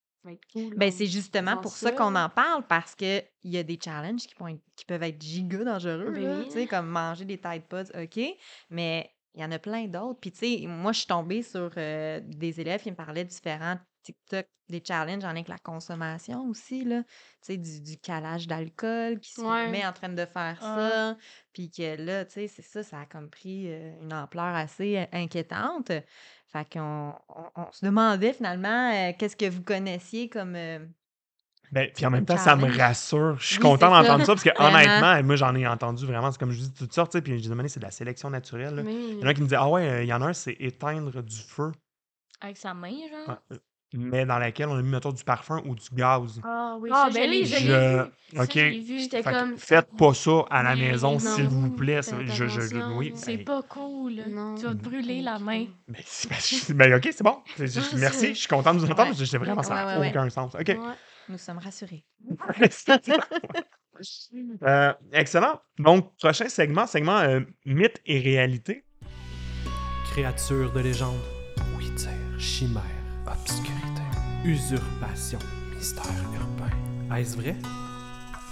[0.53, 0.75] cool.
[0.75, 3.79] Ben, en c'est justement pour ça qu'on en parle parce que il y a des
[3.83, 7.25] challenges qui, peuvent être- qui peuvent être giga dangereux, Ben là, tu sais, comme manger
[7.25, 8.19] des Tide Pods, OK,
[8.69, 10.19] mais il y en a plein d'autres.
[10.19, 13.29] Puis, tu sais, moi, je suis tombée sur euh, des élèves qui me parlaient de
[13.29, 17.03] différents TikTok, des challenges en lien avec la consommation aussi, là.
[17.03, 17.09] Tu
[17.41, 19.69] sais, du, du calage d'alcool qui se Ouais.
[19.69, 20.75] met en train de faire Ah.
[20.75, 21.17] ça.
[21.53, 24.97] Puis que là, tu sais, c'est ça, ça a comme pris euh, une ampleur assez
[24.97, 25.91] euh, inquiétante.
[26.51, 30.55] Fait qu'on on, on se demandait finalement euh, qu'est-ce que vous connaissiez comme.
[30.55, 30.79] euh,
[31.71, 33.37] Ben, puis en même temps, ça me rassure.
[33.39, 36.31] Je suis Oui, content d'entendre ça parce que honnêtement, moi j'en ai entendu vraiment.
[36.31, 38.75] C'est comme je dis toutes sortes, puis j'ai demandé c'est de la sélection naturelle.
[38.75, 38.81] là.
[38.81, 40.33] Il y en a qui me disent Ah ouais, euh, il y en a un,
[40.33, 41.71] c'est éteindre du feu,
[42.41, 43.37] Avec sa main, genre?
[43.93, 46.39] Mais dans laquelle on a mis, mettons, du parfum ou du gaz.
[46.43, 47.49] Ah oui, Ah, ça, ben je l'ai oui, vu.
[48.33, 48.55] je ok.
[48.87, 48.99] vu.
[48.99, 49.57] J'étais comme.
[49.57, 52.01] faites pas ça à la Mais maison, s'il vous plaît.
[52.01, 53.43] Je, je, oui, C'est hey.
[53.43, 54.23] pas cool.
[54.29, 54.55] Non.
[54.55, 55.65] Tu vas te brûler la main.
[55.87, 56.03] Mais
[56.69, 57.37] ben, ok, c'est bon.
[57.97, 59.01] Merci, je suis content de vous entendre.
[59.01, 59.07] Ouais.
[59.07, 60.09] parce que J'étais vraiment, ça n'a Ouais, ouais, ouais.
[60.09, 60.53] aucun sens.
[60.55, 60.67] OK.
[60.67, 60.77] Ouais.
[61.29, 62.05] Nous sommes rassurés.
[64.63, 65.59] Euh, excellent.
[65.77, 68.85] Donc, prochain segment, segment euh, mythe et réalité.
[70.11, 71.19] Créature de légende,
[71.77, 72.81] oui-dire, chimère,
[73.27, 73.73] obscurité,
[74.45, 75.39] usurpation,
[75.75, 77.15] mystère urbain.
[77.15, 77.55] Est-ce vrai?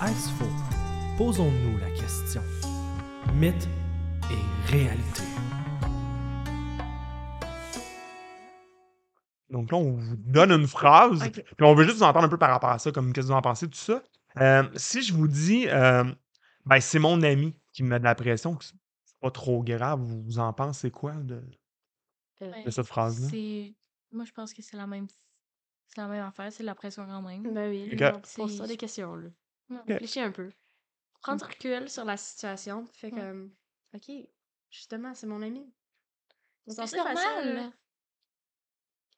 [0.04, 0.46] Est-ce faux?
[1.18, 2.42] Posons-nous la question.
[3.36, 3.68] Mythe
[4.30, 5.24] et réalité.
[9.50, 12.38] Donc là, on vous donne une phrase, puis on veut juste vous entendre un peu
[12.38, 14.04] par rapport à ça, comme qu'est-ce que vous en pensez, tout ça.
[14.40, 16.04] Euh, si je vous dis, euh,
[16.66, 18.76] ben, c'est mon ami qui me met de la pression, que c'est
[19.22, 21.42] pas trop grave, vous, en pensez quoi de,
[22.42, 23.30] Euh, de cette phrase-là?
[23.32, 23.74] C'est.
[24.12, 25.08] Moi, je pense que c'est la même.
[25.88, 27.54] C'est la même affaire, c'est de la pression quand même.
[27.54, 27.92] Ben oui, Ok.
[27.92, 28.22] les gens posent
[28.52, 29.30] C'est- ça des questions, là.
[29.88, 30.52] Réfléchis un peu.
[31.22, 33.10] Prends du recul sur la situation, Ouais.
[33.12, 33.52] comme,
[33.96, 34.12] OK,
[34.70, 35.66] justement, c'est mon ami.
[36.68, 37.72] C'est ça, normal.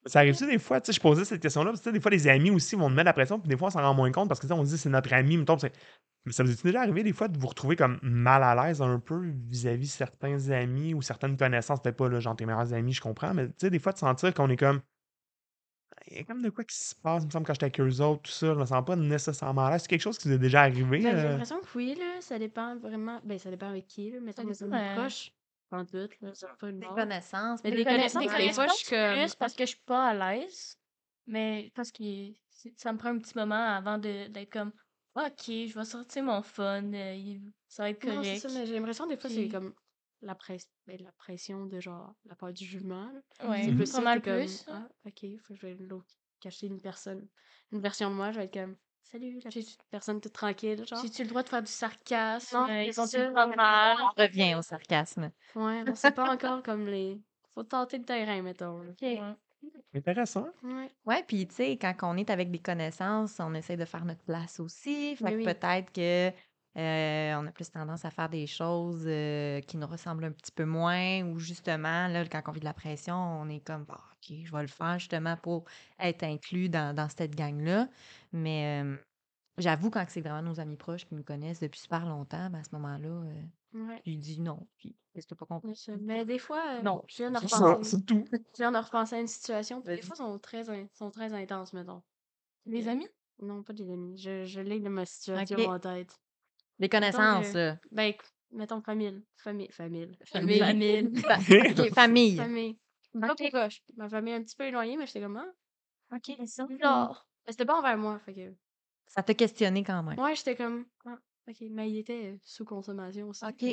[0.06, 2.00] Ça arrive-tu des fois, tu sais, je posais cette question-là, parce que tu sais, des
[2.00, 3.94] fois, les amis aussi vont me mettre la pression, puis des fois, on s'en rend
[3.94, 5.74] moins compte parce que tu sais, on se dit c'est notre ami, mettons, c'est-
[6.26, 8.82] mais ça vous est déjà arrivé des fois de vous retrouver comme mal à l'aise
[8.82, 12.94] un peu vis-à-vis certains amis ou certaines connaissances, peut-être pas là, genre tes meilleurs amis,
[12.94, 14.82] je comprends, mais tu sais, des fois, de sentir qu'on est comme.
[16.12, 17.80] Il y a comme de quoi qui se passe, il me semble, quand j'étais avec
[17.80, 19.82] eux autres, tout ça, je me sens pas nécessairement à l'aise.
[19.84, 21.00] C'est quelque chose qui vous est déjà arrivé?
[21.00, 21.30] Ben, J'ai euh?
[21.32, 23.20] l'impression que oui, là, ça dépend vraiment.
[23.24, 24.20] Ben, ça dépend avec qui, là.
[24.20, 25.32] Mettons, Ça dépend, euh, proches,
[25.70, 27.64] pas en tout, là, ça pas une Des connaissances.
[27.64, 29.82] Mais des des connaissances, connaissances, des fois, je suis comme- plus parce que je suis
[29.86, 30.78] pas à l'aise,
[31.28, 32.04] mais parce que
[32.76, 34.72] ça me prend un petit moment avant de- d'être comme
[35.16, 37.38] OK, je vais sortir mon fun, euh,
[37.68, 38.40] ça va être Non, correct.
[38.40, 39.74] ça, mais j'ai l'impression des fois, c'est comme
[40.22, 40.70] la, presse...
[40.88, 43.12] ben, la pression de genre la peur du jugement.
[43.48, 44.66] Ouais, C'est plus ça, pas mal comme, plus.
[44.68, 45.78] Ah, ok, faut que je vais
[46.40, 47.28] cacher une personne.
[47.72, 48.76] Une version de moi, je vais être comme
[49.12, 51.02] Salut, la petite personne toute tranquille, genre.
[51.02, 52.56] J'ai-tu le droit de faire du sarcasme?
[52.56, 53.98] Non, Euh, ils prendre mal?
[54.02, 55.32] On revient au sarcasme.
[55.56, 57.20] Ouais, on sait pas encore comme les.
[57.56, 58.84] Faut tenter le terrain, mettons.
[58.84, 58.92] là.
[59.02, 59.20] Ouais.
[59.96, 60.48] Intéressant.
[60.64, 60.90] Ouais.
[61.06, 64.22] Ouais, puis tu sais, quand on est avec des connaissances, on essaie de faire notre
[64.24, 65.16] place aussi.
[65.16, 65.44] Fait Mais que oui.
[65.46, 66.32] peut-être que
[66.78, 70.52] euh, on a plus tendance à faire des choses euh, qui nous ressemblent un petit
[70.52, 73.96] peu moins, ou justement, là, quand on vit de la pression, on est comme, Bon,
[73.96, 75.66] OK, je vais le faire justement pour
[76.00, 77.90] être inclus dans, dans cette gang-là.
[78.32, 78.96] Mais euh,
[79.58, 82.64] j'avoue, quand c'est vraiment nos amis proches qui nous connaissent depuis super longtemps, ben, à
[82.64, 83.42] ce moment-là, euh,
[83.72, 84.02] Ouais.
[84.06, 84.68] je dis non.
[84.78, 84.96] Puis,
[85.38, 85.86] pas compris?
[86.02, 87.38] Mais des fois, Non, je viens de
[88.78, 89.16] repenser.
[89.16, 90.64] à une situation, puis des fois, sont très,
[90.94, 92.02] sont très intenses, mettons.
[92.66, 93.08] Les amis?
[93.42, 94.18] Non, pas des amis.
[94.18, 96.20] Je, je l'ai de ma situation en tête.
[96.80, 97.78] Les connaissances, là.
[97.92, 98.14] Ben,
[98.52, 99.22] mettons famille.
[99.38, 99.70] Famille.
[99.72, 100.18] Famille.
[100.26, 100.60] Famille.
[100.60, 101.16] Famille.
[101.22, 102.36] Fa- OK, famille.
[102.38, 102.80] famille.
[103.20, 103.50] Pas Ok.
[103.52, 103.82] proche.
[103.98, 106.66] Ma famille est un petit peu éloignée, mais j'étais comme, ah, Ok, ça.
[106.68, 107.28] bizarre.
[107.46, 108.54] Mais c'était pas envers moi, fait que.
[109.08, 110.20] Ça t'a questionné quand même.
[110.20, 111.18] Ouais, j'étais comme, ah,
[111.48, 111.58] ok.
[111.72, 113.44] Mais il était euh, sous consommation aussi.
[113.46, 113.66] Ok.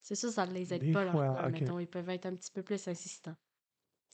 [0.00, 1.78] C'est ça, ça les aide Des pas, leur mettons.
[1.78, 3.34] Ils peuvent être un petit peu plus insistants.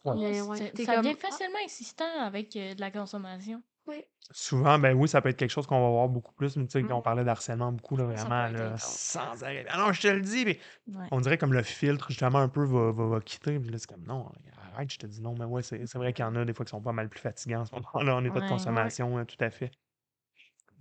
[0.05, 0.15] Ouais.
[0.17, 1.31] Mais ouais, C'est- ça devient comme, ah.
[1.31, 3.63] facilement insistant avec euh, de la consommation.
[3.87, 4.05] Oui.
[4.31, 6.73] Souvent, ben oui, ça peut être quelque chose qu'on va voir beaucoup plus, mais tu
[6.81, 6.93] sais, Mm.
[6.93, 9.67] on parlait d'harcèlement beaucoup, là, vraiment, là, sans arrêt.
[9.69, 10.59] Ah non, je te le dis, mais
[10.89, 11.07] Ouais.
[11.13, 13.59] on dirait comme le filtre, justement, un peu va, va, va quitter.
[13.59, 14.31] Puis là, c'est comme, non,
[14.75, 16.55] arrête, je te dis non, mais ouais, c'est c'est vrai qu'il y en a des
[16.55, 18.49] fois qui sont pas mal plus fatigants en ce moment-là, en état de Ouais, ouais.
[18.49, 19.71] consommation, hein, tout à fait.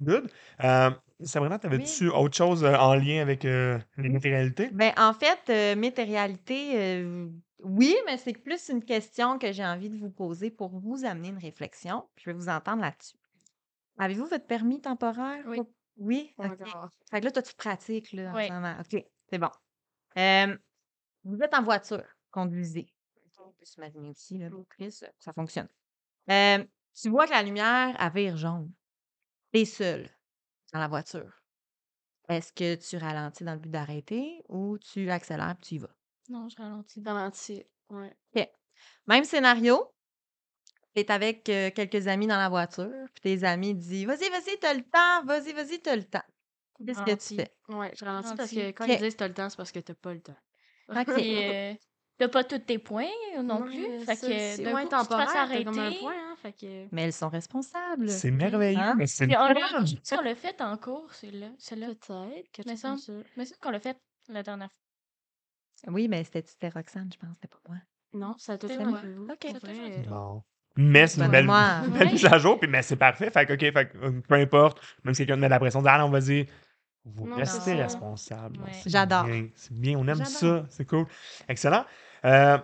[0.01, 0.31] Good.
[0.63, 0.91] Euh,
[1.21, 1.61] Sabrina, Oui.
[1.61, 4.69] t'avais-tu autre chose euh, en lien avec euh, les matérialités?
[4.71, 7.29] Ben, en fait, euh, mes réalités, euh,
[7.63, 11.29] oui, mais c'est plus une question que j'ai envie de vous poser pour vous amener
[11.29, 12.07] une réflexion.
[12.17, 13.17] Je vais vous entendre là-dessus.
[13.97, 15.43] Avez-vous votre permis temporaire?
[15.47, 15.61] Oui.
[15.97, 16.33] Oui?
[16.37, 16.61] Pas OK.
[16.61, 16.89] encore.
[17.11, 18.47] Fait que là, toi, tu pratiques là, en Oui.
[18.47, 18.75] ce moment.
[18.79, 19.49] OK, c'est bon.
[20.17, 20.57] Euh,
[21.23, 22.87] vous êtes en voiture, conduisez.
[23.39, 25.69] On peut s'imaginer aussi, là, Chris, ça fonctionne.
[26.29, 28.71] Euh, tu vois que la lumière, elle vire jaune.
[29.51, 30.09] T'es seul
[30.73, 31.43] dans la voiture.
[32.29, 35.95] Est-ce que tu ralentis dans le but d'arrêter ou tu accélères puis tu y vas?
[36.29, 37.01] Non, je ralentis.
[37.01, 37.67] Dans l'entier.
[37.89, 38.15] Ouais.
[39.07, 39.89] Même scénario.
[40.95, 44.57] Tu es avec euh, quelques amis dans la voiture, puis tes amis disent Vas-y, vas-y,
[44.59, 46.21] t'as le temps, vas-y, vas-y, t'as le temps.
[46.85, 47.35] Qu'est-ce que tu Ralentis.
[47.37, 47.53] fais?
[47.69, 48.55] Ouais, je ralentis parce Ralentis.
[48.73, 48.91] que quand Ok.
[48.93, 50.35] ils disent t'as le temps, c'est parce que t'as pas le temps.
[50.89, 50.95] OK.
[51.17, 51.73] Euh,
[52.17, 53.09] t'as pas tous tes points
[53.41, 54.05] non plus.
[54.05, 56.87] Fait que d'un coup, tu temporaire, t'as comme un point, hein, fait que...
[56.91, 58.07] Mais elles sont responsables.
[58.09, 58.93] C'est merveilleux, Hein?
[58.95, 61.47] mais c'est le on l'a si on l'a fait en cours, c'est là.
[61.57, 61.87] C'est là.
[61.87, 62.95] Peut-être que Mais tu ça-
[63.61, 63.97] qu'on l'a fait
[64.29, 64.82] la dernière fois.
[65.87, 67.77] Oui, mais c'était c'était Roxane, je pense, c'était pas moi.
[68.13, 69.01] Non, ça a C'est fait moi.
[69.15, 69.27] vous.
[69.29, 70.07] Ok.
[70.07, 70.43] Bon.
[70.75, 71.87] Mais c'est une belle, mémoire.
[71.89, 73.29] belle mise à jour, puis mais c'est parfait.
[73.29, 75.59] Fait que, OK, fait que, euh, peu importe, même si quelqu'un te met de la
[75.59, 76.47] pression, dit, ah non, vas-y,
[77.05, 78.57] vous Non, restez responsable.
[78.57, 78.71] Bon, Ouais.
[78.73, 79.25] c'est J'adore.
[79.25, 80.27] bien, C'est bien, on aime J'adore.
[80.27, 81.05] ça, c'est cool.
[81.47, 81.85] Excellent.
[82.25, 82.57] Euh,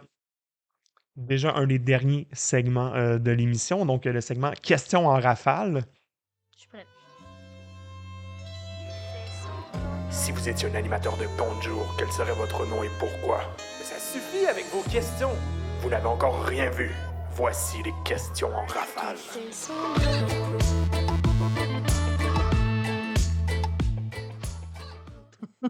[1.16, 5.84] déjà, un des derniers segments euh, de l'émission, donc euh, le segment questions en rafale.
[10.30, 13.42] si vous étiez un animateur de Bonjour, quel serait votre nom et pourquoi?
[13.80, 15.32] Mais ça suffit avec vos questions
[15.82, 16.92] Vous n'avez encore rien vu.
[17.32, 19.18] Voici les questions en rafale.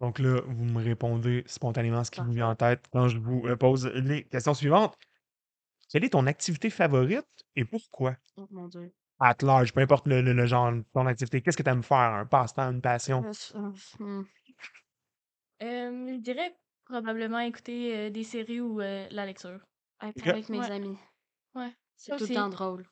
[0.00, 3.46] Donc là, vous me répondez spontanément ce qui vous vient en tête quand je vous
[3.46, 4.98] euh, pose les questions suivantes.
[5.88, 8.16] Quelle est ton activité favorite et pourquoi?
[8.36, 8.92] Oh mon Dieu.
[9.20, 11.42] At large, peu importe le, le- le genre de ton activité.
[11.42, 11.96] Qu'est-ce que tu aimes faire?
[11.98, 13.22] Un passe-temps, une passion?
[13.24, 14.26] Euh, euh, hmm.
[15.60, 16.56] Je dirais
[16.86, 19.60] probablement écouter euh, des séries ou euh, la lecture.
[19.98, 20.70] Avec mes Ouais.
[20.70, 20.96] amis.
[21.54, 21.70] Ouais.
[21.96, 22.86] C'est tout le temps drôle.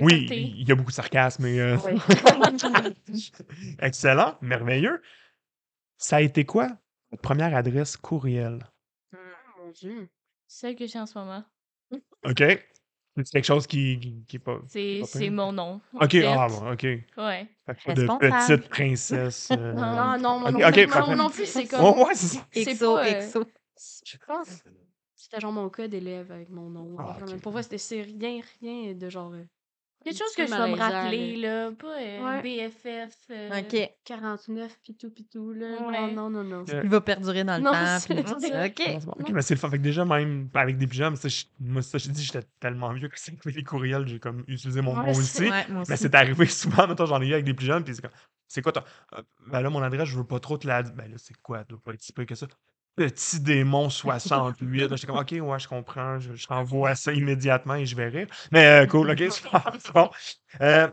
[0.00, 1.46] Oui, il y a beaucoup de sarcasme.
[1.46, 1.98] Et, euh, Oui.
[3.80, 5.02] Excellent, merveilleux.
[5.96, 6.68] Ça a été quoi
[7.10, 8.64] votre première adresse courriel?
[9.58, 10.08] Mon Dieu.
[10.46, 11.44] Celle que j'ai en ce moment.
[12.24, 12.42] OK?
[13.16, 14.58] C'est quelque chose qui, qui, qui est pas.
[14.68, 15.80] C'est pas c'est mon nom.
[15.94, 16.24] OK, fait.
[16.26, 16.80] ah bon, OK.
[16.80, 17.48] Fait Ouais.
[17.66, 18.46] que pas de Responsable.
[18.60, 19.48] petite princesse.
[19.52, 21.16] euh, Ah non, moi Ok, non, ok, moi parfait.
[21.16, 21.80] non plus, c'est comme.
[21.84, 22.46] Oh, ouais, c'est ça.
[22.52, 23.44] C'est Exo, pas, euh, exo.
[24.06, 24.62] Je pense.
[25.16, 26.96] C'était genre mon code d'élève avec mon nom.
[26.98, 27.40] Ah, ok.
[27.42, 29.32] Pour moi, c'était c'est rien, rien de genre.
[29.32, 29.44] euh,
[30.02, 31.70] Quelque chose que je vais me rappeler, là.
[31.72, 32.42] Pas euh, Ouais.
[32.42, 33.14] BFF.
[33.30, 33.90] euh, OK.
[34.04, 35.66] 49 pis tout pis tout, là.
[35.86, 36.12] Ouais.
[36.12, 36.64] Non, non, non, non.
[36.72, 37.98] Euh, Il va perdurer dans le Non, temps.
[37.98, 38.66] c'est puis- ça.
[38.66, 38.72] OK.
[38.76, 39.12] C'est bon.
[39.20, 39.68] Ok, mais c'est le fun.
[39.70, 42.92] Fait que déjà, même avec des pyjamas, ça, je- moi, ça, je dis, j'étais tellement
[42.94, 45.50] vieux que c'est que les courriels, j'ai comme utilisé mon Ouais, nom c'est- aussi.
[45.50, 46.46] Ouais, moi Mais c'est arrivé
[46.82, 48.10] souvent, mettons, j'en ai eu avec des pyjamas, puis c'est comme,
[48.48, 48.82] c'est quoi ton.
[49.18, 50.82] euh, Ben là, mon adresse, je veux pas trop te la.
[50.82, 51.58] Ben là, c'est quoi?
[51.60, 52.46] Elle doit pas être si peu que ça.
[53.00, 54.88] Petit démon 68.
[54.88, 56.18] Là, J'étais comme, OK, ouais, je comprends.
[56.18, 58.26] Je, je t'envoie ça immédiatement et je vais rire.
[58.52, 59.72] Mais euh, cool, OK, super.
[59.78, 60.10] c'est bon.
[60.60, 60.90] Euh,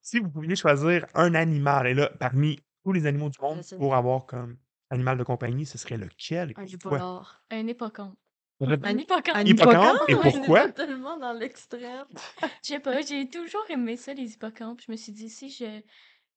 [0.00, 3.94] si vous pouviez choisir un animal, et là, parmi tous les animaux du monde, pour
[3.94, 4.56] avoir comme
[4.88, 7.42] animal de compagnie, ce serait lequel Un hippolore.
[7.50, 8.16] Un hippocampe.
[8.60, 9.36] Un Un hippocampe.
[9.36, 10.00] un hippocampe?
[10.08, 10.68] Et pourquoi?
[10.70, 12.06] tellement dans l'extrême.
[12.62, 14.80] Je sais pas, j'ai toujours aimé ça, les hippocampes.
[14.86, 15.82] Je me suis dit, si je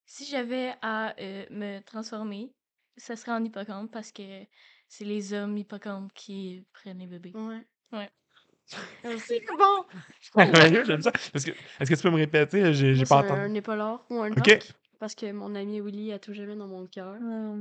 [0.06, 2.52] si j'avais à euh, me transformer,
[2.98, 4.46] ça serait en hippocampe parce que
[4.88, 7.32] c'est les hommes hippocampes qui prennent les bébés.
[7.36, 7.66] Ouais.
[7.94, 8.10] Ouais.
[9.20, 9.86] C'est bon.
[10.86, 11.12] J'aime ça.
[11.32, 12.74] Parce que, est-ce que tu peux me répéter?
[12.74, 13.40] J'ai pas entendu.
[13.40, 14.38] un épaulard ou un OK.
[14.40, 14.74] orque.
[15.00, 17.16] Parce que mon ami Willy a tout jamais dans mon cœur.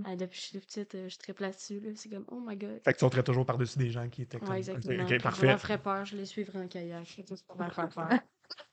[0.06, 1.80] Ah, depuis que je suis petite, euh, je triple là-dessus.
[1.80, 1.90] là.
[1.94, 2.80] C'est comme, oh my god.
[2.82, 4.48] Fait que tu sauterais toujours par-dessus des gens qui étaient comme.
[4.48, 5.02] Ouais, exactement.
[5.02, 5.46] OK, Puis Je parfait.
[5.46, 7.06] leur ferais peur, je les suivrais en kayak.
[7.14, 8.08] C'est tout pour leur faire peur.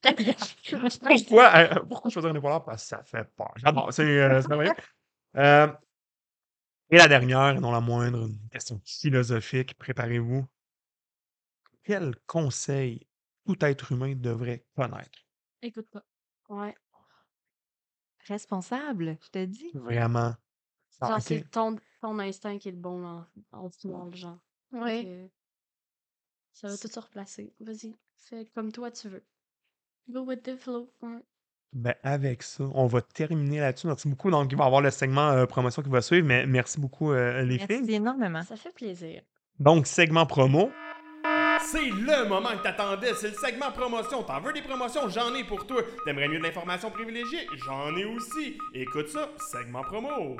[1.02, 2.64] Pourquoi, euh, pourquoi choisir un épaulard?
[2.64, 3.52] Parce que ça fait peur.
[3.58, 3.92] J'adore.
[3.92, 4.42] C'est euh.
[5.36, 5.68] Euh,
[6.94, 9.76] et la dernière, et non la moindre, une question philosophique.
[9.78, 10.46] Préparez-vous.
[11.84, 13.08] Quel conseil
[13.46, 15.20] tout être humain devrait connaître?
[15.62, 16.06] Écoute pas.
[16.50, 16.76] Ouais.
[18.28, 19.72] Responsable, je te dis.
[19.74, 20.36] Vraiment.
[21.02, 24.38] Ah, Genre, c'est ton, ton instinct qui est le bon en, en final, genre.
[24.72, 25.30] Que
[26.54, 27.54] Ça va tout se replacer.
[27.60, 29.24] Vas-y, fais comme toi tu veux.
[30.10, 30.94] Go with the flow.
[31.02, 31.24] Ouais.
[31.74, 33.88] Ben, avec ça, on va terminer là-dessus.
[33.88, 34.30] Merci beaucoup.
[34.30, 37.12] Donc, il va y avoir le segment euh, promotion qui va suivre, mais merci beaucoup,
[37.12, 37.80] euh, les filles.
[37.80, 38.44] Merci énormément.
[38.44, 39.22] Ça fait plaisir.
[39.60, 40.72] Donc, segment promo.
[41.74, 44.22] C'est le moment que t'attendais, c'est le segment promotion.
[44.22, 45.10] T'en veux des promotions?
[45.10, 45.82] J'en ai pour toi.
[46.06, 47.48] T'aimerais mieux de l'information privilégiée?
[47.66, 48.60] J'en ai aussi.
[48.76, 50.38] Écoute ça, segment promo.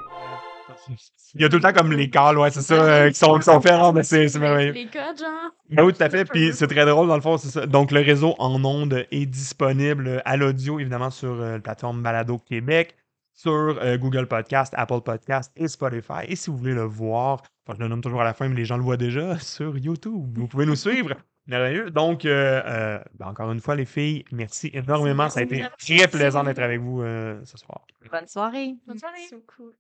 [1.34, 3.36] Il y a tout le temps comme les calls, ouais, c'est ça, euh, qui, sont,
[3.40, 3.74] qui sont faits.
[3.96, 4.74] Mais c'est c'est merveilleux.
[4.74, 5.50] Les codes, genre.
[5.72, 6.26] Ben oui, tout à fait.
[6.26, 7.66] Puis c'est très drôle, dans le fond, c'est ça.
[7.66, 12.38] Donc, le réseau en ondes est disponible à l'audio, évidemment, sur euh, la plateforme Balado
[12.38, 12.96] Québec,
[13.34, 16.26] sur euh, Google Podcast, Apple Podcast et Spotify.
[16.28, 18.56] Et si vous voulez le voir, enfin, je le nomme toujours à la fin, mais
[18.56, 20.38] les gens le voient déjà sur YouTube.
[20.38, 21.16] Vous pouvez nous suivre.
[21.48, 21.92] Merveilleux.
[21.92, 25.30] Donc, euh, euh, ben, encore une fois, les filles, merci énormément.
[25.30, 27.86] Ça a été très plaisant d'être avec vous euh, ce soir.
[28.10, 28.76] Bonne soirée.
[28.88, 29.28] Bonne soirée.
[29.30, 29.74] So cool.